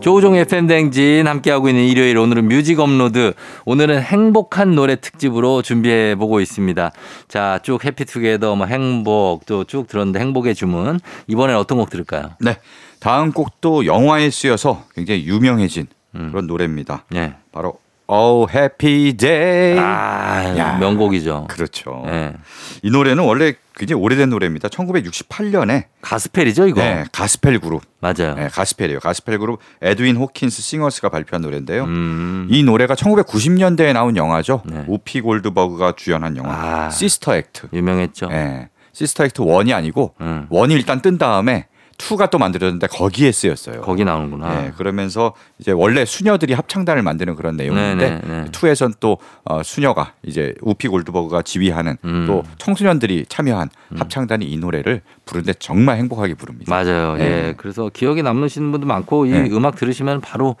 [0.00, 3.34] 조우종 FM 댕진 함께하고 있는 일요일 오늘은 뮤직 업로드
[3.64, 6.90] 오늘은 행복한 노래 특집으로 준비해 보고 있습니다.
[7.28, 12.30] 자, 쭉 Happy Together 뭐 행복 또 쭉 들었는데 행복의 주문 이번엔 어떤 곡 들을까요?
[12.40, 12.58] 네.
[13.02, 16.28] 다음 곡도 영화에 쓰여서 굉장히 유명해진 음.
[16.30, 17.04] 그런 노래입니다.
[17.10, 17.34] 네.
[17.50, 19.76] 바로 Oh Happy Day.
[19.76, 20.76] 아, 야.
[20.78, 21.48] 명곡이죠.
[21.50, 22.04] 그렇죠.
[22.06, 22.34] 예.
[22.82, 24.68] 이 노래는 원래 굉장히 오래된 노래입니다.
[24.68, 26.80] 1968년에 가스펠이죠, 이거.
[26.80, 28.34] 네, 가스펠 그룹, 맞아요.
[28.34, 29.00] 네, 가스펠이에요.
[29.00, 31.84] 가스펠 그룹 에드윈 호킨스 싱어스가 발표한 노래인데요.
[31.84, 32.46] 음.
[32.50, 34.62] 이 노래가 1990년대에 나온 영화죠.
[34.66, 34.84] 네.
[34.86, 36.90] 우피 골드버그가 주연한 영화 아.
[36.90, 37.68] 시스터 액트.
[37.72, 38.28] 유명했죠.
[38.30, 38.68] 예.
[38.92, 40.46] 시스터 액트 1이 아니고 음.
[40.50, 41.66] one이 일단 뜬 다음에
[42.08, 43.80] 2가 또 만들어졌는데 거기에 쓰였어요.
[43.80, 44.66] 거기 나오는구나.
[44.66, 48.44] 예, 그러면서 이제 원래 수녀들이 합창단을 만드는 그런 내용인데 네, 네, 네.
[48.50, 52.24] two에선 또 어, 수녀가 이제 우피 골드버그가 지휘하는 음.
[52.26, 56.70] 또 청소년들이 참여한 합창단이 이 노래를 부르는데 정말 행복하게 부릅니다.
[56.74, 57.16] 맞아요.
[57.16, 57.24] 네.
[57.24, 57.54] 예.
[57.56, 59.48] 그래서 기억에 남으시는 분도 많고 이 네.
[59.52, 60.56] 음악 들으시면 바로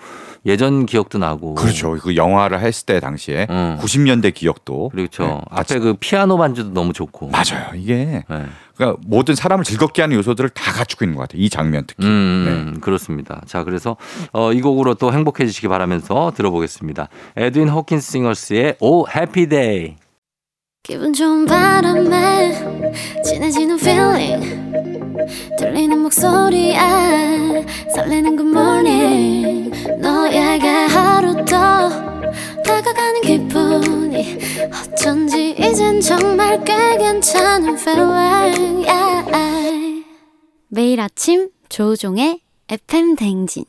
[0.46, 1.54] 예전 기억도 나고.
[1.54, 1.96] 그렇죠.
[2.00, 3.78] 그 영화를 했을 때 당시에 음.
[3.80, 5.24] 90년대 기억도 그렇죠.
[5.24, 7.30] 네, 앞에 그 피아노 반주도 너무 좋고.
[7.30, 7.70] 맞아요.
[7.74, 8.46] 이게 네.
[8.82, 11.40] 그러니까 모든 사람을 즐겁게 하는 요소들을 다 갖추고 있는 것 같아요.
[11.40, 12.04] 이 장면 특히.
[12.04, 13.40] 음, 그렇습니다.
[13.46, 13.96] 자, 그래서
[14.32, 17.08] 어, 이 곡으로 또 행복해지시기 바라면서 들어보겠습니다.
[17.36, 19.94] 에드윈 호킨스 싱어스의 Oh Happy Day.
[20.82, 24.72] 기분 좋은 바람에 진해지는 feeling
[25.56, 26.76] 들리는 목소리에
[27.94, 31.88] 설레는 good morning 너에게 하루 더
[32.64, 34.38] 다가가는 기분이
[34.72, 40.04] 어쩐지 이젠 정말 꽤 괜찮은 feeling yeah.
[40.68, 43.64] 매일 아침 조우종의 FM 댕진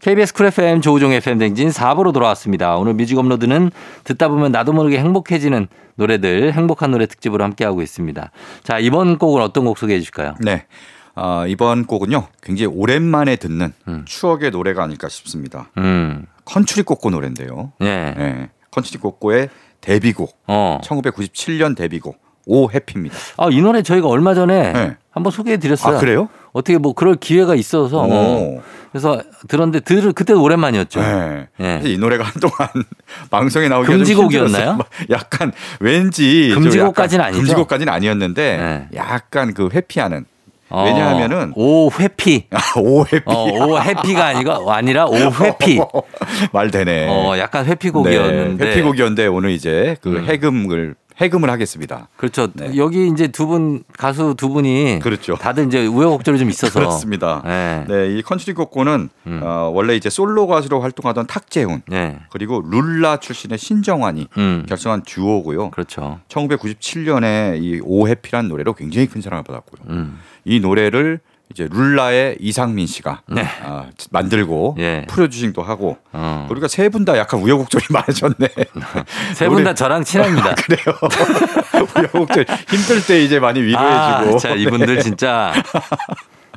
[0.00, 2.76] KBS 쿨 FM 조우종 FM 댕진 4부로 돌아왔습니다.
[2.76, 3.70] 오늘 뮤직 업로드는
[4.02, 8.32] 듣다 보면 나도 모르게 행복해지는 노래들 행복한 노래 특집으로 함께하고 있습니다.
[8.64, 10.34] 자, 이번 곡은 어떤 곡 소개해 주실까요?
[10.40, 10.66] 네.
[11.14, 12.26] 어, 이번 곡은요.
[12.42, 14.02] 굉장히 오랜만에 듣는 음.
[14.04, 15.70] 추억의 노래가 아닐까 싶습니다.
[15.78, 16.26] 음.
[16.46, 17.72] 컨츄리 꼬꼬 노래인데요.
[17.82, 18.14] 예.
[18.16, 18.50] 네.
[18.72, 19.50] 컨츄리 꼬꼬의
[19.82, 20.34] 데뷔곡.
[20.46, 20.80] 어.
[20.82, 22.20] 1997년 데뷔곡.
[22.46, 23.14] 오 해피입니다.
[23.36, 24.96] 아, 이 노래 저희가 얼마 전에 네.
[25.12, 25.96] 한번 소개해 드렸어요.
[25.96, 26.28] 아, 그래요?
[26.52, 28.60] 어떻게 뭐 그럴 기회가 있어서 오.
[28.90, 31.00] 그래서 들었는데 들 그때 오랜만이었죠.
[31.00, 31.48] 네.
[31.60, 31.64] 예.
[31.64, 32.68] 그래서 이 노래가 한동안
[33.30, 34.70] 방송에 나오기가 좀 금지곡이었나요?
[34.72, 34.78] 힘들었어요.
[35.10, 37.40] 약간 왠지 좀 금지곡까지는 아니죠?
[37.40, 38.98] 금지곡까지는 아니었는데 네.
[38.98, 40.26] 약간 그 회피하는
[40.72, 42.46] 어, 왜냐하면은 오 회피.
[42.76, 45.78] 오 해피 어, 오 해피가 아니고 아니라 오 회피.
[46.52, 47.08] 말 되네.
[47.08, 48.64] 어, 약간 회피곡이었는데.
[48.64, 50.24] 네, 회피곡이었는데 오늘 이제 그 음.
[50.24, 52.08] 해금을 해금을 하겠습니다.
[52.16, 52.48] 그렇죠.
[52.54, 52.72] 네.
[52.76, 55.34] 여기 이제 두 분 가수 두 분이 그렇죠.
[55.34, 57.42] 다들 이제 우여곡절이 좀 있어서 그렇습니다.
[57.44, 57.84] 네.
[57.88, 59.40] 네, 이 컨츄리 꼬꼬는 음.
[59.42, 62.18] 어, 원래 이제 솔로 가수로 활동하던 탁재훈 네.
[62.30, 64.64] 그리고 룰라 출신의 신정환이 음.
[64.68, 65.70] 결성한 듀오고요.
[65.70, 66.20] 그렇죠.
[66.28, 69.82] 1997년에 이 오해피란 노래로 굉장히 큰 사랑을 받았고요.
[69.90, 70.18] 음.
[70.44, 71.20] 이 노래를
[71.52, 73.46] 이제 룰라의 이상민 씨가 네.
[73.64, 75.04] 아, 만들고 예.
[75.08, 76.48] 프로듀싱도 하고 어.
[76.50, 78.48] 우리가 세 분 다 약간 우여곡절이 많으셨네.
[79.34, 80.54] 세 분 다 저랑 친합니다.
[80.54, 80.96] 그래요.
[81.96, 84.36] 우여곡절 힘들 때 이제 많이 위로해주고.
[84.36, 85.52] 아, 자, 이분들 진짜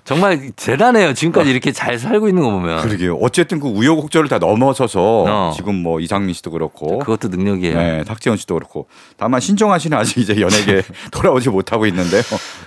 [0.05, 1.13] 정말 대단해요.
[1.15, 2.83] 지금까지 이렇게 잘 살고 있는 거 보면.
[2.83, 3.15] 그러게요.
[3.15, 5.53] 어쨌든 그 우여곡절을 다 넘어서서 어.
[5.55, 6.99] 지금 뭐 이상민 씨도 그렇고.
[6.99, 7.75] 그것도 능력이에요.
[7.75, 8.87] 네, 탁재훈 씨도 그렇고.
[9.17, 12.21] 다만 신정환 씨는 아직 이제 연예계 돌아오지 못하고 있는데요.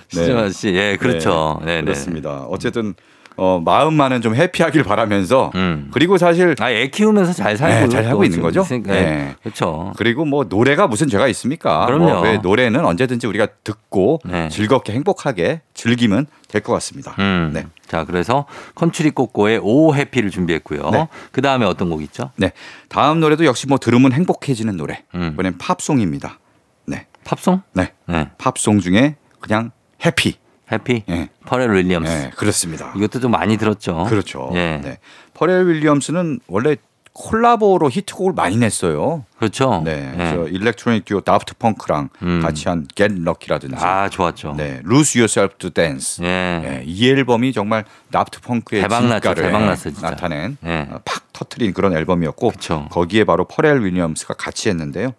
[0.08, 1.60] 신정환 씨, 예, 그렇죠.
[1.64, 1.82] 네, 네.
[1.82, 2.44] 그렇습니다.
[2.48, 2.94] 어쨌든
[3.38, 5.88] 어, 마음만은 좀 해피하길 바라면서 음.
[5.92, 8.64] 그리고 사실 아, 애 키우면서 잘 살고 네, 잘 살고 또 있는 거죠?
[8.64, 8.80] 네.
[8.84, 9.34] 네.
[9.42, 9.92] 그렇죠.
[9.96, 11.86] 그리고 뭐 노래가 무슨 죄가 있습니까?
[11.86, 12.04] 그럼요.
[12.14, 14.48] 뭐왜 노래는 언제든지 우리가 듣고 네.
[14.48, 17.14] 즐겁게 행복하게 즐기면 될 것 같습니다.
[17.20, 17.50] 음.
[17.54, 17.64] 네.
[17.86, 20.90] 자, 그래서 컨츄리 꼬꼬의 Oh Happy를 준비했고요.
[20.90, 21.08] 네.
[21.30, 22.32] 그 다음에 어떤 곡 있죠?
[22.36, 22.50] 네.
[22.88, 25.04] 다음 노래도 역시 뭐 들으면 행복해지는 노래.
[25.14, 25.30] 음.
[25.34, 26.38] 이번엔 팝송입니다.
[26.86, 27.06] 네.
[27.24, 27.62] 팝송?
[27.74, 27.92] 네.
[28.06, 28.28] 네.
[28.38, 29.70] 팝송 중에 그냥
[30.04, 30.36] Happy.
[30.70, 31.04] Happy.
[31.08, 31.28] 예.
[31.46, 32.10] 퍼렐 윌리엄스.
[32.10, 32.92] 네, 그렇습니다.
[32.96, 34.04] 이것도 좀 많이 들었죠.
[34.08, 34.50] 그렇죠.
[34.54, 34.80] 예.
[34.82, 34.98] 네.
[35.34, 36.76] 퍼렐 윌리엄스는 원래
[37.14, 39.24] 콜라보로 히트곡을 많이 냈어요.
[39.38, 39.82] 그렇죠.
[39.84, 40.12] 네.
[40.12, 40.16] 예.
[40.16, 42.40] 그래서 electronic 듀오 다프트 펑크랑 음.
[42.40, 44.54] 같이 한 Get Lucky라든지 아, 좋았죠.
[44.56, 44.80] 네.
[44.84, 46.24] Lose Yourself to Dance.
[46.24, 46.28] 예.
[46.28, 49.20] 네, 이 앨범이 정말 다프트 펑크의 대박났죠.
[49.20, 50.10] 진가를 대박났어요, 진짜.
[50.10, 50.86] 나타낸 예.
[50.90, 52.86] 어, 팍 터트린 그런 앨범이었고 그쵸.
[52.90, 55.12] 거기에 바로 퍼렐 윌리엄스가 같이 했는데요.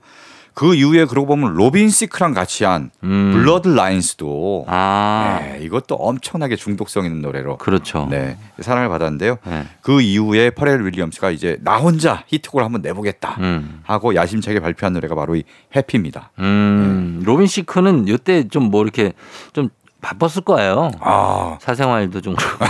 [0.59, 3.31] 그 이후에 그러고 보면 로빈 시크랑 같이 한 음.
[3.31, 8.07] Blurred Lines도 아, 네, 이것도 엄청나게 중독성 있는 노래로 그렇죠.
[8.09, 9.37] 네, 사랑을 받았는데요.
[9.45, 9.65] 네.
[9.79, 13.79] 그 이후에 퍼렐 윌리엄스가 이제 나 혼자 히트곡을 한번 내보겠다 음.
[13.83, 15.43] 하고 야심차게 발표한 노래가 바로 이
[15.77, 16.31] Happy입니다.
[16.39, 19.13] 음, 로빈 시크는 이때 좀 뭐 이렇게
[19.53, 19.69] 좀
[20.01, 20.91] 바빴을 거예요.
[21.01, 22.65] 아, 사생활도 좀 그렇고.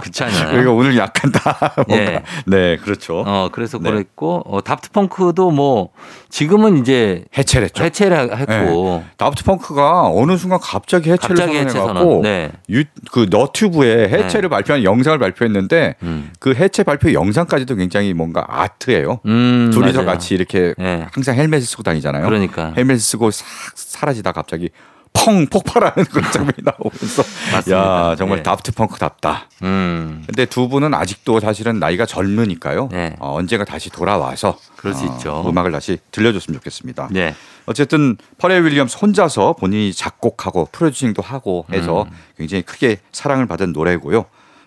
[0.00, 0.46] 그렇지 않아요?
[0.48, 2.22] 그러니까 오늘 약간 다 예.
[2.46, 3.22] 네, 그렇죠.
[3.26, 3.90] 어, 그래서 네.
[3.90, 5.90] 그랬고, 어, 다프트 펑크도 뭐,
[6.30, 7.84] 지금은 이제 해체를 했죠.
[7.84, 12.22] 해체를 했고, 다프트 펑크가 어느 순간 갑자기 해체를 갑자기 해체 선언해갖고 선언.
[12.22, 12.50] 네.
[12.70, 16.30] 유, 그 너튜브에 해체를 발표한 영상을 발표했는데 음.
[16.38, 19.20] 그 해체 발표 영상까지도 굉장히 뭔가 아트예요.
[19.26, 20.12] 음, 둘이서 맞아요.
[20.12, 21.06] 같이 이렇게 네.
[21.12, 22.24] 항상 헬멧을 쓰고 다니잖아요.
[22.24, 22.72] 그러니까.
[22.76, 24.70] 헬멧을 쓰고 싹 사라지다 갑자기
[25.12, 28.10] 펑 폭발하는 그런 장면이 나오면서 맞습니다.
[28.10, 28.42] 야 정말 예.
[28.42, 29.48] 다프트 펑크답다.
[29.62, 30.22] 음.
[30.26, 32.88] 근데 두 분은 아직도 사실은 나이가 젊으니까요.
[32.92, 33.16] 네.
[33.18, 35.44] 어, 언젠가 다시 돌아와서 그럴 수 어, 있죠.
[35.46, 37.08] 음악을 다시 들려줬으면 좋겠습니다.
[37.10, 37.34] 네.
[37.66, 42.10] 어쨌든 퍼렐 윌리엄스 혼자서 본인이 작곡하고 producing도 하고 해서 음.
[42.38, 44.24] 굉장히 크게 사랑을 받은 노래고요.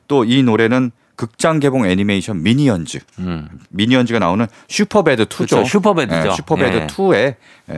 [0.07, 3.47] 또 이 노래는 극장 개봉 애니메이션 미니언즈 음.
[3.69, 5.37] 미니언즈가 나오는 슈퍼배드 2죠.
[5.37, 5.65] 그렇죠.
[5.65, 6.31] 슈퍼배드죠.
[6.31, 6.87] 슈퍼배드 예.
[6.87, 7.35] 2의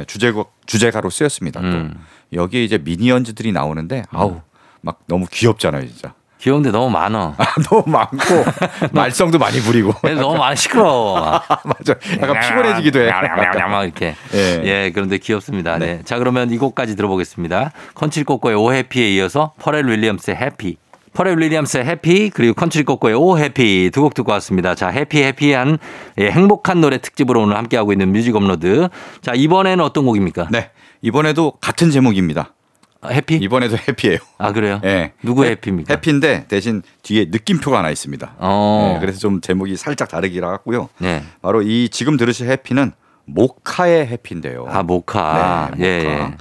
[0.07, 1.59] 주제곡 주제가로 쓰였습니다.
[1.61, 1.93] 음.
[2.31, 4.41] 또 여기에 이제 미니언즈들이 나오는데 아우
[4.81, 6.13] 막 너무 귀엽잖아요, 진짜.
[6.45, 7.35] 귀여운데 너무 많아.
[7.69, 8.17] 너무 많고
[8.93, 11.19] 말썽도 많이 부리고 근데 너무 많이 시끄러워.
[11.41, 11.95] 맞아.
[12.21, 13.09] 약간 피곤해지기도 해.
[13.09, 14.15] 막 이렇게.
[14.35, 14.61] 예.
[14.63, 15.79] 예, 그런데 귀엽습니다.
[15.79, 16.01] 네.
[16.05, 17.71] 자, 그러면 이 곡까지 들어보겠습니다.
[17.95, 20.77] 컨트리 꼬꼬의 Oh Happy에 이어서 퍼렐 윌리엄스의 Happy.
[21.15, 24.75] 퍼렐 윌리엄스의 Happy 그리고 컨트리 꼬꼬의 Oh Happy 두 곡 듣고 왔습니다.
[24.75, 25.77] 자, happy happy한
[26.19, 28.89] 예, 행복한 노래 특집으로 오늘 함께하고 있는 뮤직 업로드.
[29.21, 30.49] 자, 이번에는 어떤 곡입니까?
[30.51, 30.71] 네.
[31.01, 32.53] 이번에도 같은 제목입니다.
[33.01, 33.35] 아, Happy?
[33.35, 34.17] 이번에도 Happy예요.
[34.37, 34.81] 아, 그래요?
[34.83, 35.13] 예.
[35.23, 35.93] 누구의 Ha- Happy입니까?
[35.93, 38.35] Happy인데 대신 뒤에 느낌표가 하나 있습니다.
[38.39, 38.91] 어.
[38.95, 40.89] 네, 그래서 좀 제목이 살짝 다르긴 하고요.
[40.97, 41.23] 네.
[41.41, 42.91] 바로 이 지금 들으실 Happy는
[43.25, 44.65] 모카의 Happy인데요.
[44.69, 45.71] 아, 모카.
[45.77, 46.25] 네, 예, 모카.
[46.31, 46.37] 예.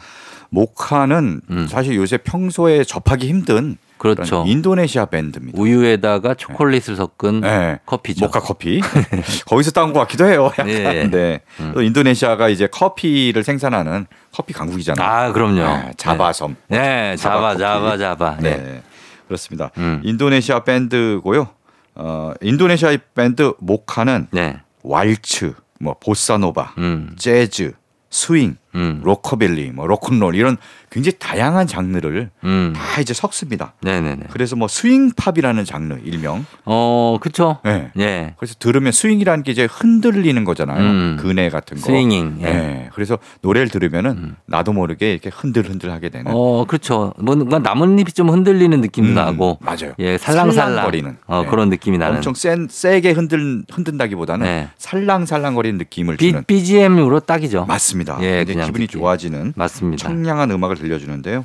[0.51, 1.67] 모카는 음.
[1.69, 3.77] 사실 요새 평소에 접하기 힘든
[4.13, 4.45] 그렇죠.
[4.47, 5.59] 인도네시아 밴드입니다.
[5.59, 7.79] 우유에다가 초콜릿을 섞은 네.
[7.87, 8.27] 커피죠.
[8.27, 8.81] 모카 커피.
[9.47, 10.51] 거기서 따온 것 같기도 해요.
[10.59, 10.69] 약간.
[10.69, 11.09] 예.
[11.11, 11.41] 네.
[11.73, 15.09] 또 인도네시아가 이제 커피를 생산하는 커피 강국이잖아요.
[15.09, 15.55] 아, 그럼요.
[15.55, 16.57] 네, 자바섬.
[16.69, 17.99] 네, 자바, 자바 자바.
[17.99, 18.37] 자바.
[18.41, 18.57] 네.
[18.57, 18.83] 네.
[19.27, 19.71] 그렇습니다.
[19.79, 20.03] 음.
[20.05, 21.49] 인도네시아 밴드고요.
[21.95, 24.59] 어, 인도네시아 밴드 모카는 네.
[24.83, 27.15] 왈츠, 뭐 보사노바, 음.
[27.17, 27.73] 재즈,
[28.11, 29.01] 스윙, 음.
[29.05, 30.57] 로커빌리, 뭐 로큰롤 이런
[30.91, 32.73] 굉장히 다양한 장르를 음.
[32.77, 33.75] 다 이제 섞습니다.
[33.83, 34.25] 네네네.
[34.31, 36.47] 그래서 뭐 swing pop이라는 장르 일명.
[36.65, 37.59] 어, 그쵸.
[37.65, 37.91] 네.
[37.99, 38.35] 예.
[38.39, 40.81] 그래서 들으면 스윙이라는 게 이제 흔들리는 거잖아요.
[40.81, 41.17] 음.
[41.21, 41.87] 그네 같은 거.
[41.87, 42.39] swinging.
[42.41, 42.45] 예.
[42.45, 42.91] 네.
[42.95, 46.31] 그래서 노래를 들으면은 나도 모르게 이렇게 흔들흔들하게 되는.
[46.33, 47.13] 어, 그렇죠.
[47.19, 49.59] 뭔가 나뭇잎이 좀 흔들리는 느낌도 음, 나고.
[49.61, 49.95] 맞아요.
[49.99, 50.53] 예, 살랑살랑.
[50.75, 51.17] 살랑거리는.
[51.27, 51.49] 어, 네.
[51.49, 52.17] 그런 느낌이 나는.
[52.17, 54.69] 엄청 센 세게 흔들 흔든다기보다는 네.
[54.79, 56.45] 살랑살랑거리는 느낌을 B, 주는.
[56.45, 57.65] BGM으로 딱이죠.
[57.67, 58.19] 맞습니다.
[58.21, 58.99] 예, 그냥 기분이 듣기.
[58.99, 60.07] 좋아지는 맞습니다.
[60.07, 61.45] 청량한 음악을 들려주는데요.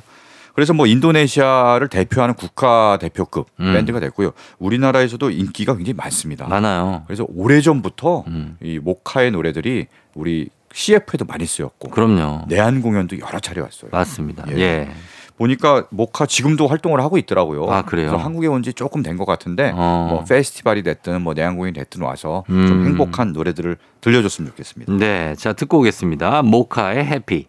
[0.54, 3.72] 그래서 뭐 인도네시아를 대표하는 국가 대표급 음.
[3.72, 4.32] 밴드가 됐고요.
[4.58, 6.46] 우리나라에서도 인기가 굉장히 많습니다.
[6.48, 7.04] 많아요.
[7.06, 8.56] 그래서 오래전부터 음.
[8.60, 12.46] 이 모카의 노래들이 우리 CF에도 많이 쓰였고 그럼요.
[12.48, 13.90] 내한 공연도 여러 차례 왔어요.
[13.92, 14.44] 맞습니다.
[14.50, 14.58] 예.
[14.60, 14.90] 예.
[15.40, 17.64] 보니까 모카 지금도 활동을 하고 있더라고요.
[17.70, 18.14] 아, 그래요?
[18.16, 20.08] 한국에 온 지 조금 된 것 같은데 어.
[20.10, 22.66] 뭐 페스티벌이 됐든 뭐 내한 공연이 됐든 와서 음.
[22.66, 24.92] 좀 행복한 노래들을 들려줬으면 좋겠습니다.
[24.92, 25.34] 네.
[25.36, 26.42] 자, 듣고 오겠습니다.
[26.42, 27.46] 모카의 Happy.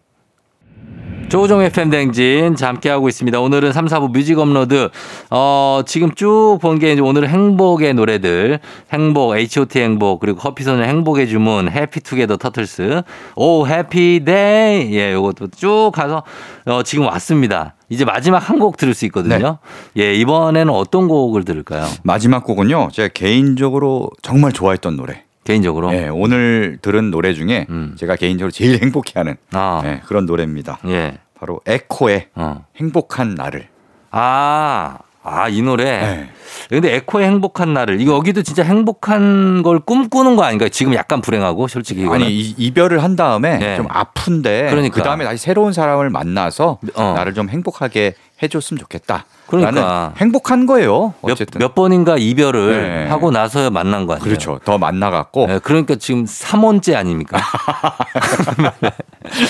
[1.32, 3.40] 조우종 FM 대행진 자, 함께하고 있습니다.
[3.40, 4.90] 오늘은 3, 4부 뮤직 업로드.
[5.30, 8.60] 어, 지금 쭉 본 게 이제 오늘은 행복의 노래들.
[8.92, 13.04] 행복, H.O.T 행복, 그리고 커피소년 행복의 주문, Happy Together 터틀스,
[13.38, 14.94] 오, 해피데이.
[14.94, 16.24] 예, 요것도 쭉 가서
[16.66, 17.76] 어, 지금 왔습니다.
[17.88, 19.58] 이제 마지막 한 곡 들을 수 있거든요.
[19.98, 21.88] 예, 이번에는 어떤 곡을 들을까요?
[22.04, 22.90] 마지막 곡은요.
[22.92, 25.24] 제가 개인적으로 정말 좋아했던 노래.
[25.44, 25.92] 개인적으로.
[25.92, 27.96] 네, 오늘 들은 노래 중에 음.
[27.98, 30.80] 제가 개인적으로 제일 행복해하는 아, 네, 그런 노래입니다.
[30.88, 31.18] 예.
[31.40, 32.66] 바로 에코의 어.
[32.78, 33.68] 행복한 나를.
[34.12, 35.84] 아, 아, 이 노래.
[35.86, 36.30] 네.
[36.70, 40.70] 근데 에코의 행복한 날을 이거 여기도 진짜 행복한 걸 꿈꾸는 거 아닌가요?
[40.70, 42.26] 지금 약간 불행하고 솔직히 이거는.
[42.26, 43.76] 아니 이, 이별을 한 다음에 네.
[43.78, 44.96] 좀 아픈데 그러니까.
[44.96, 47.14] 그 다음에 다시 새로운 사람을 만나서 어.
[47.16, 49.26] 나를 좀 행복하게 해줬으면 좋겠다.
[49.48, 50.14] 그러니까.
[50.18, 51.14] 행복한 거예요.
[51.22, 53.08] 몇, 어쨌든 몇 번인가 이별을 네.
[53.10, 54.24] 하고 나서 만난 거 아니에요?
[54.24, 54.60] 그렇죠.
[54.64, 57.38] 더 만나갖고 네, 그러니까 지금 3원째 아닙니까?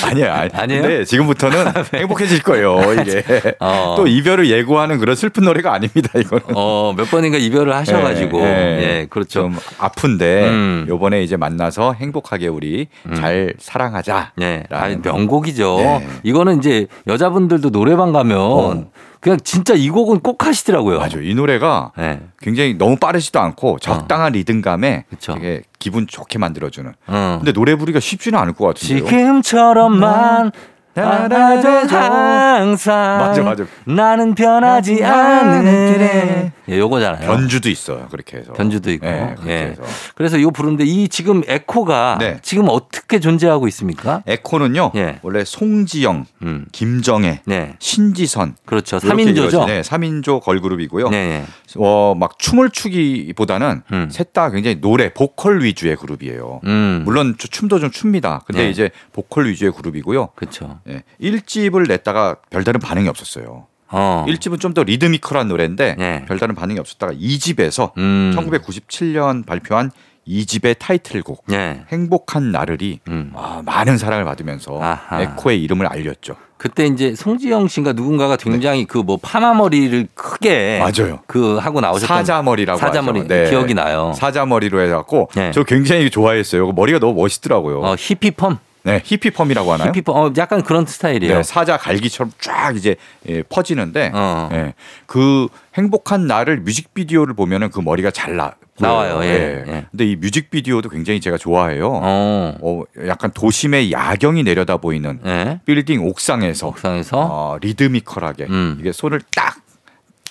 [0.05, 0.31] 아니에요.
[0.31, 0.81] 아니, 아니에요?
[0.81, 2.79] 근데 지금부터는 행복해질 거예요.
[3.01, 3.23] 이게
[3.59, 3.95] 어.
[3.97, 6.09] 또 이별을 예고하는 그런 슬픈 노래가 아닙니다.
[6.17, 6.45] 이거는.
[6.55, 8.39] 어, 몇 번인가 이별을 하셔가지고.
[8.39, 8.47] 네,
[8.81, 9.05] 예, 네.
[9.09, 9.41] 그렇죠.
[9.41, 10.85] 좀 아픈데 음.
[10.89, 14.33] 요번에 이제 만나서 행복하게 우리 잘 사랑하자.
[14.35, 14.63] 네.
[14.71, 15.77] 아니, 명곡이죠.
[15.77, 16.07] 네.
[16.23, 18.80] 이거는 이제 여자분들도 노래방 가면 어.
[19.19, 20.97] 그냥 진짜 이 곡은 꼭 하시더라고요.
[20.97, 21.21] 맞아요.
[21.21, 22.21] 이 노래가 네.
[22.39, 25.33] 굉장히 너무 빠르지도 않고 적당한 리듬감에 그쵸.
[25.33, 26.93] 되게 기분 좋게 만들어주는.
[27.07, 27.35] 어.
[27.39, 29.05] 근데 노래 부르기가 쉽지는 않을 것 같은데요.
[29.05, 30.51] 지금처럼만 알
[30.93, 33.65] 아줘 항상 맞아, 맞아.
[33.85, 38.07] 나는 변하지 않으래 예, 요거잖아요 변주도 있어요.
[38.11, 38.53] 그렇게 해서.
[38.53, 39.57] 변주도 있고 네, 그렇게 예.
[39.67, 39.81] 해서.
[40.15, 42.37] 그래서 이거 부르는데 이 지금 에코가 네.
[42.41, 44.23] 지금 어떻게 존재하고 있습니까?
[44.27, 44.91] 에코는요.
[44.95, 45.19] 예.
[45.21, 46.65] 원래 송지영, 음.
[46.71, 51.09] 김정혜, 네 신지선 그렇죠 이렇게 3인조죠 이루어진, 네, 3인조 걸그룹이고요.
[51.09, 51.43] 네.
[51.77, 54.09] 어, 막 춤을 추기보다는 음.
[54.11, 56.61] 셋다 굉장히 노래, 보컬 위주의 그룹이에요.
[56.65, 57.01] 음.
[57.05, 58.41] 물론 주- 춤도 좀 춥니다.
[58.45, 58.69] 근데 네.
[58.69, 60.27] 이제 보컬 위주의 그룹이고요.
[60.35, 63.67] 그렇죠 예, 1집을 냈다가 별다른 반응이 없었어요.
[63.93, 64.25] 어.
[64.27, 66.25] 1집은 좀 더 리드미컬한 노래인데 네.
[66.25, 68.33] 별다른 반응이 없었다가 2집에서 음.
[68.37, 69.91] 1997년 발표한
[70.27, 71.83] 2집의 타이틀곡 네.
[71.91, 73.33] 행복한 나를이 음.
[73.35, 75.21] 아, 많은 사랑을 받으면서 아하.
[75.21, 76.35] 에코의 이름을 알렸죠.
[76.57, 81.19] 그때 이제 송지영 씨인가 누군가가 굉장히 그뭐 파마 머리를 크게 맞아요.
[81.25, 83.27] 그 하고 나오셨던 사자머리라고 사자머리.
[83.27, 83.49] 네.
[83.49, 84.13] 기억이 나요.
[84.15, 85.51] 사자머리로 해갖고 네.
[85.53, 86.71] 저 굉장히 좋아했어요.
[86.71, 87.81] 머리가 너무 멋있더라고요.
[87.81, 89.89] 어, 히피펌, 네, 히피펌이라고 하나요?
[89.89, 91.37] 히피펌, 어, 약간 그런 스타일이에요.
[91.37, 92.95] 네, 사자 갈기처럼 쫙 이제
[93.29, 94.49] 예, 퍼지는데 어.
[94.53, 94.73] 예,
[95.05, 98.55] 그 행복한 나를 뮤직비디오를 보면은 그 머리가 잘 나.
[98.79, 99.19] 나와요.
[99.23, 99.85] 예, 예.
[99.91, 101.87] 근데 이 뮤직비디오도 굉장히 제가 좋아해요.
[102.01, 105.59] 어, 어, 약간 도심의 야경이 내려다 보이는 예.
[105.65, 108.77] 빌딩 옥상에서 옥상에서 어, 리드미컬하게 음.
[108.79, 109.57] 이게 손을 딱,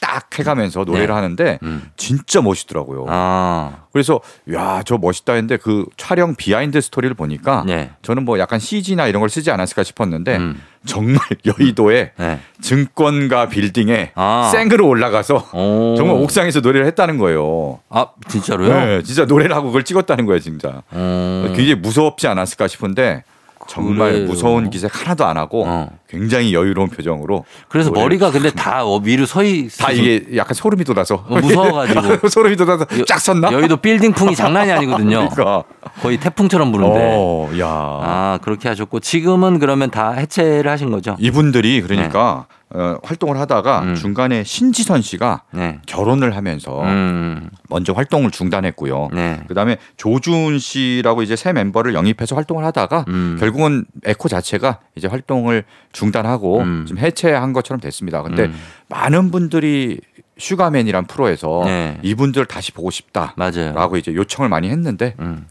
[0.01, 1.12] 딱 해가면서 노래를 네.
[1.12, 1.90] 하는데 음.
[1.96, 3.07] 진짜 멋있더라고요.
[3.09, 4.20] 아, 그래서
[4.53, 7.90] 야, 저 멋있다 했는데 그 촬영 비하인드 스토리를 보니까 네.
[8.03, 10.61] 저는 뭐 약간 CG나 이런 걸 쓰지 않았을까 싶었는데 음.
[10.86, 12.40] 정말 여의도에 네.
[12.62, 14.51] 증권가 빌딩에 아.
[14.53, 15.94] 생으로 올라가서 오.
[15.96, 17.80] 정말 옥상에서 노래를 했다는 거예요.
[17.90, 18.68] 아, 진짜로요?
[18.68, 20.82] 네, 진짜 노래를 하고 그걸 찍었다는 거예요, 진짜.
[20.90, 21.42] 어.
[21.48, 23.22] 굉장히 무섭지 않았을까 싶은데
[23.71, 24.27] 정말 그래요.
[24.27, 25.89] 무서운 기색 하나도 안 하고 어.
[26.09, 29.68] 굉장히 여유로운 표정으로 그래서 머리가 근데 다 어, 위로 서 있.
[29.79, 32.27] 다 이게 약간 소름이 돋아서 어, 무서워가지고.
[32.29, 33.53] 소름이 돋아서 쫙 섰나?
[33.53, 35.29] 여의도 빌딩풍이 장난이 아니거든요.
[35.29, 35.62] 그러니까
[36.03, 37.12] 거의 태풍처럼 부는데.
[37.14, 37.66] 어, 야.
[37.68, 41.16] 아, 그렇게 하셨고 지금은 그러면 다 해체를 하신 거죠?
[41.21, 43.91] 이분들이 그러니까 어, 활동을 하다가 네.
[43.91, 43.95] 음.
[43.97, 45.81] 중간에 신지선 씨가 네.
[45.87, 47.51] 결혼을 하면서 음.
[47.68, 49.09] 먼저 활동을 중단했고요.
[49.12, 49.41] 네.
[49.49, 53.37] 그다음에 조준 씨라고 이제 새 멤버를 영입해서 활동을 하다가 음.
[53.41, 56.85] 결국은 에코 자체가 이제 활동을 중단하고 음.
[56.87, 58.23] 지금 해체한 것처럼 됐습니다.
[58.23, 58.55] 근데 음.
[58.89, 60.01] 많은 분들이
[60.39, 61.99] 슈가맨이란 프로에서 네.
[62.03, 63.91] 이분들 다시 보고 싶다라고 맞아요.
[63.97, 65.47] 이제 요청을 많이 했는데 음.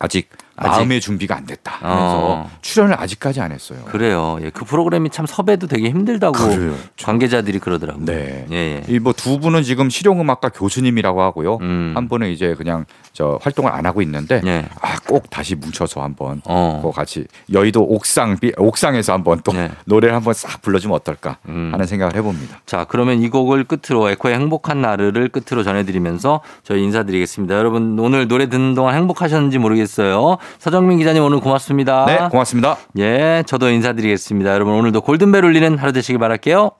[0.00, 0.28] 아직?
[0.56, 1.72] 마음의 준비가 안 됐다.
[1.80, 2.50] 하면서 어.
[2.62, 3.80] 출연을 아직까지 안 했어요.
[3.86, 4.38] 그래요.
[4.40, 6.74] 예, 그 프로그램이 참 섭외도 되게 힘들다고 그래요.
[7.02, 8.04] 관계자들이 그러더라고요.
[8.04, 8.46] 네.
[8.52, 8.84] 예, 예.
[8.88, 11.56] 이뭐 두 분은 지금 실용음악과 교수님이라고 하고요.
[11.60, 11.92] 음.
[11.96, 12.84] 한 분은 이제 그냥
[13.14, 14.66] 저 활동을 안 하고 있는데 예.
[14.80, 16.80] 아꼭 다시 뭉쳐서 한번 어.
[16.84, 19.70] 그 같이 여의도 옥상 비- 옥상에서 한번 또 네.
[19.86, 21.70] 노래를 한번 싹 불러주면 어떨까 음.
[21.72, 22.60] 하는 생각을 해봅니다.
[22.66, 27.54] 자, 그러면 이 곡을 끝으로 에코의 행복한 나르를 끝으로 전해드리면서 저희 인사드리겠습니다.
[27.54, 30.38] 여러분 오늘 노래 듣는 동안 행복하셨는지 모르겠어요.
[30.58, 32.06] 서정민 기자님 오늘 고맙습니다.
[32.06, 32.76] 네, 고맙습니다.
[32.98, 34.52] 예, 저도 인사드리겠습니다.
[34.52, 36.72] 여러분 오늘도 골든벨 울리는 하루 되시길 바랄게요.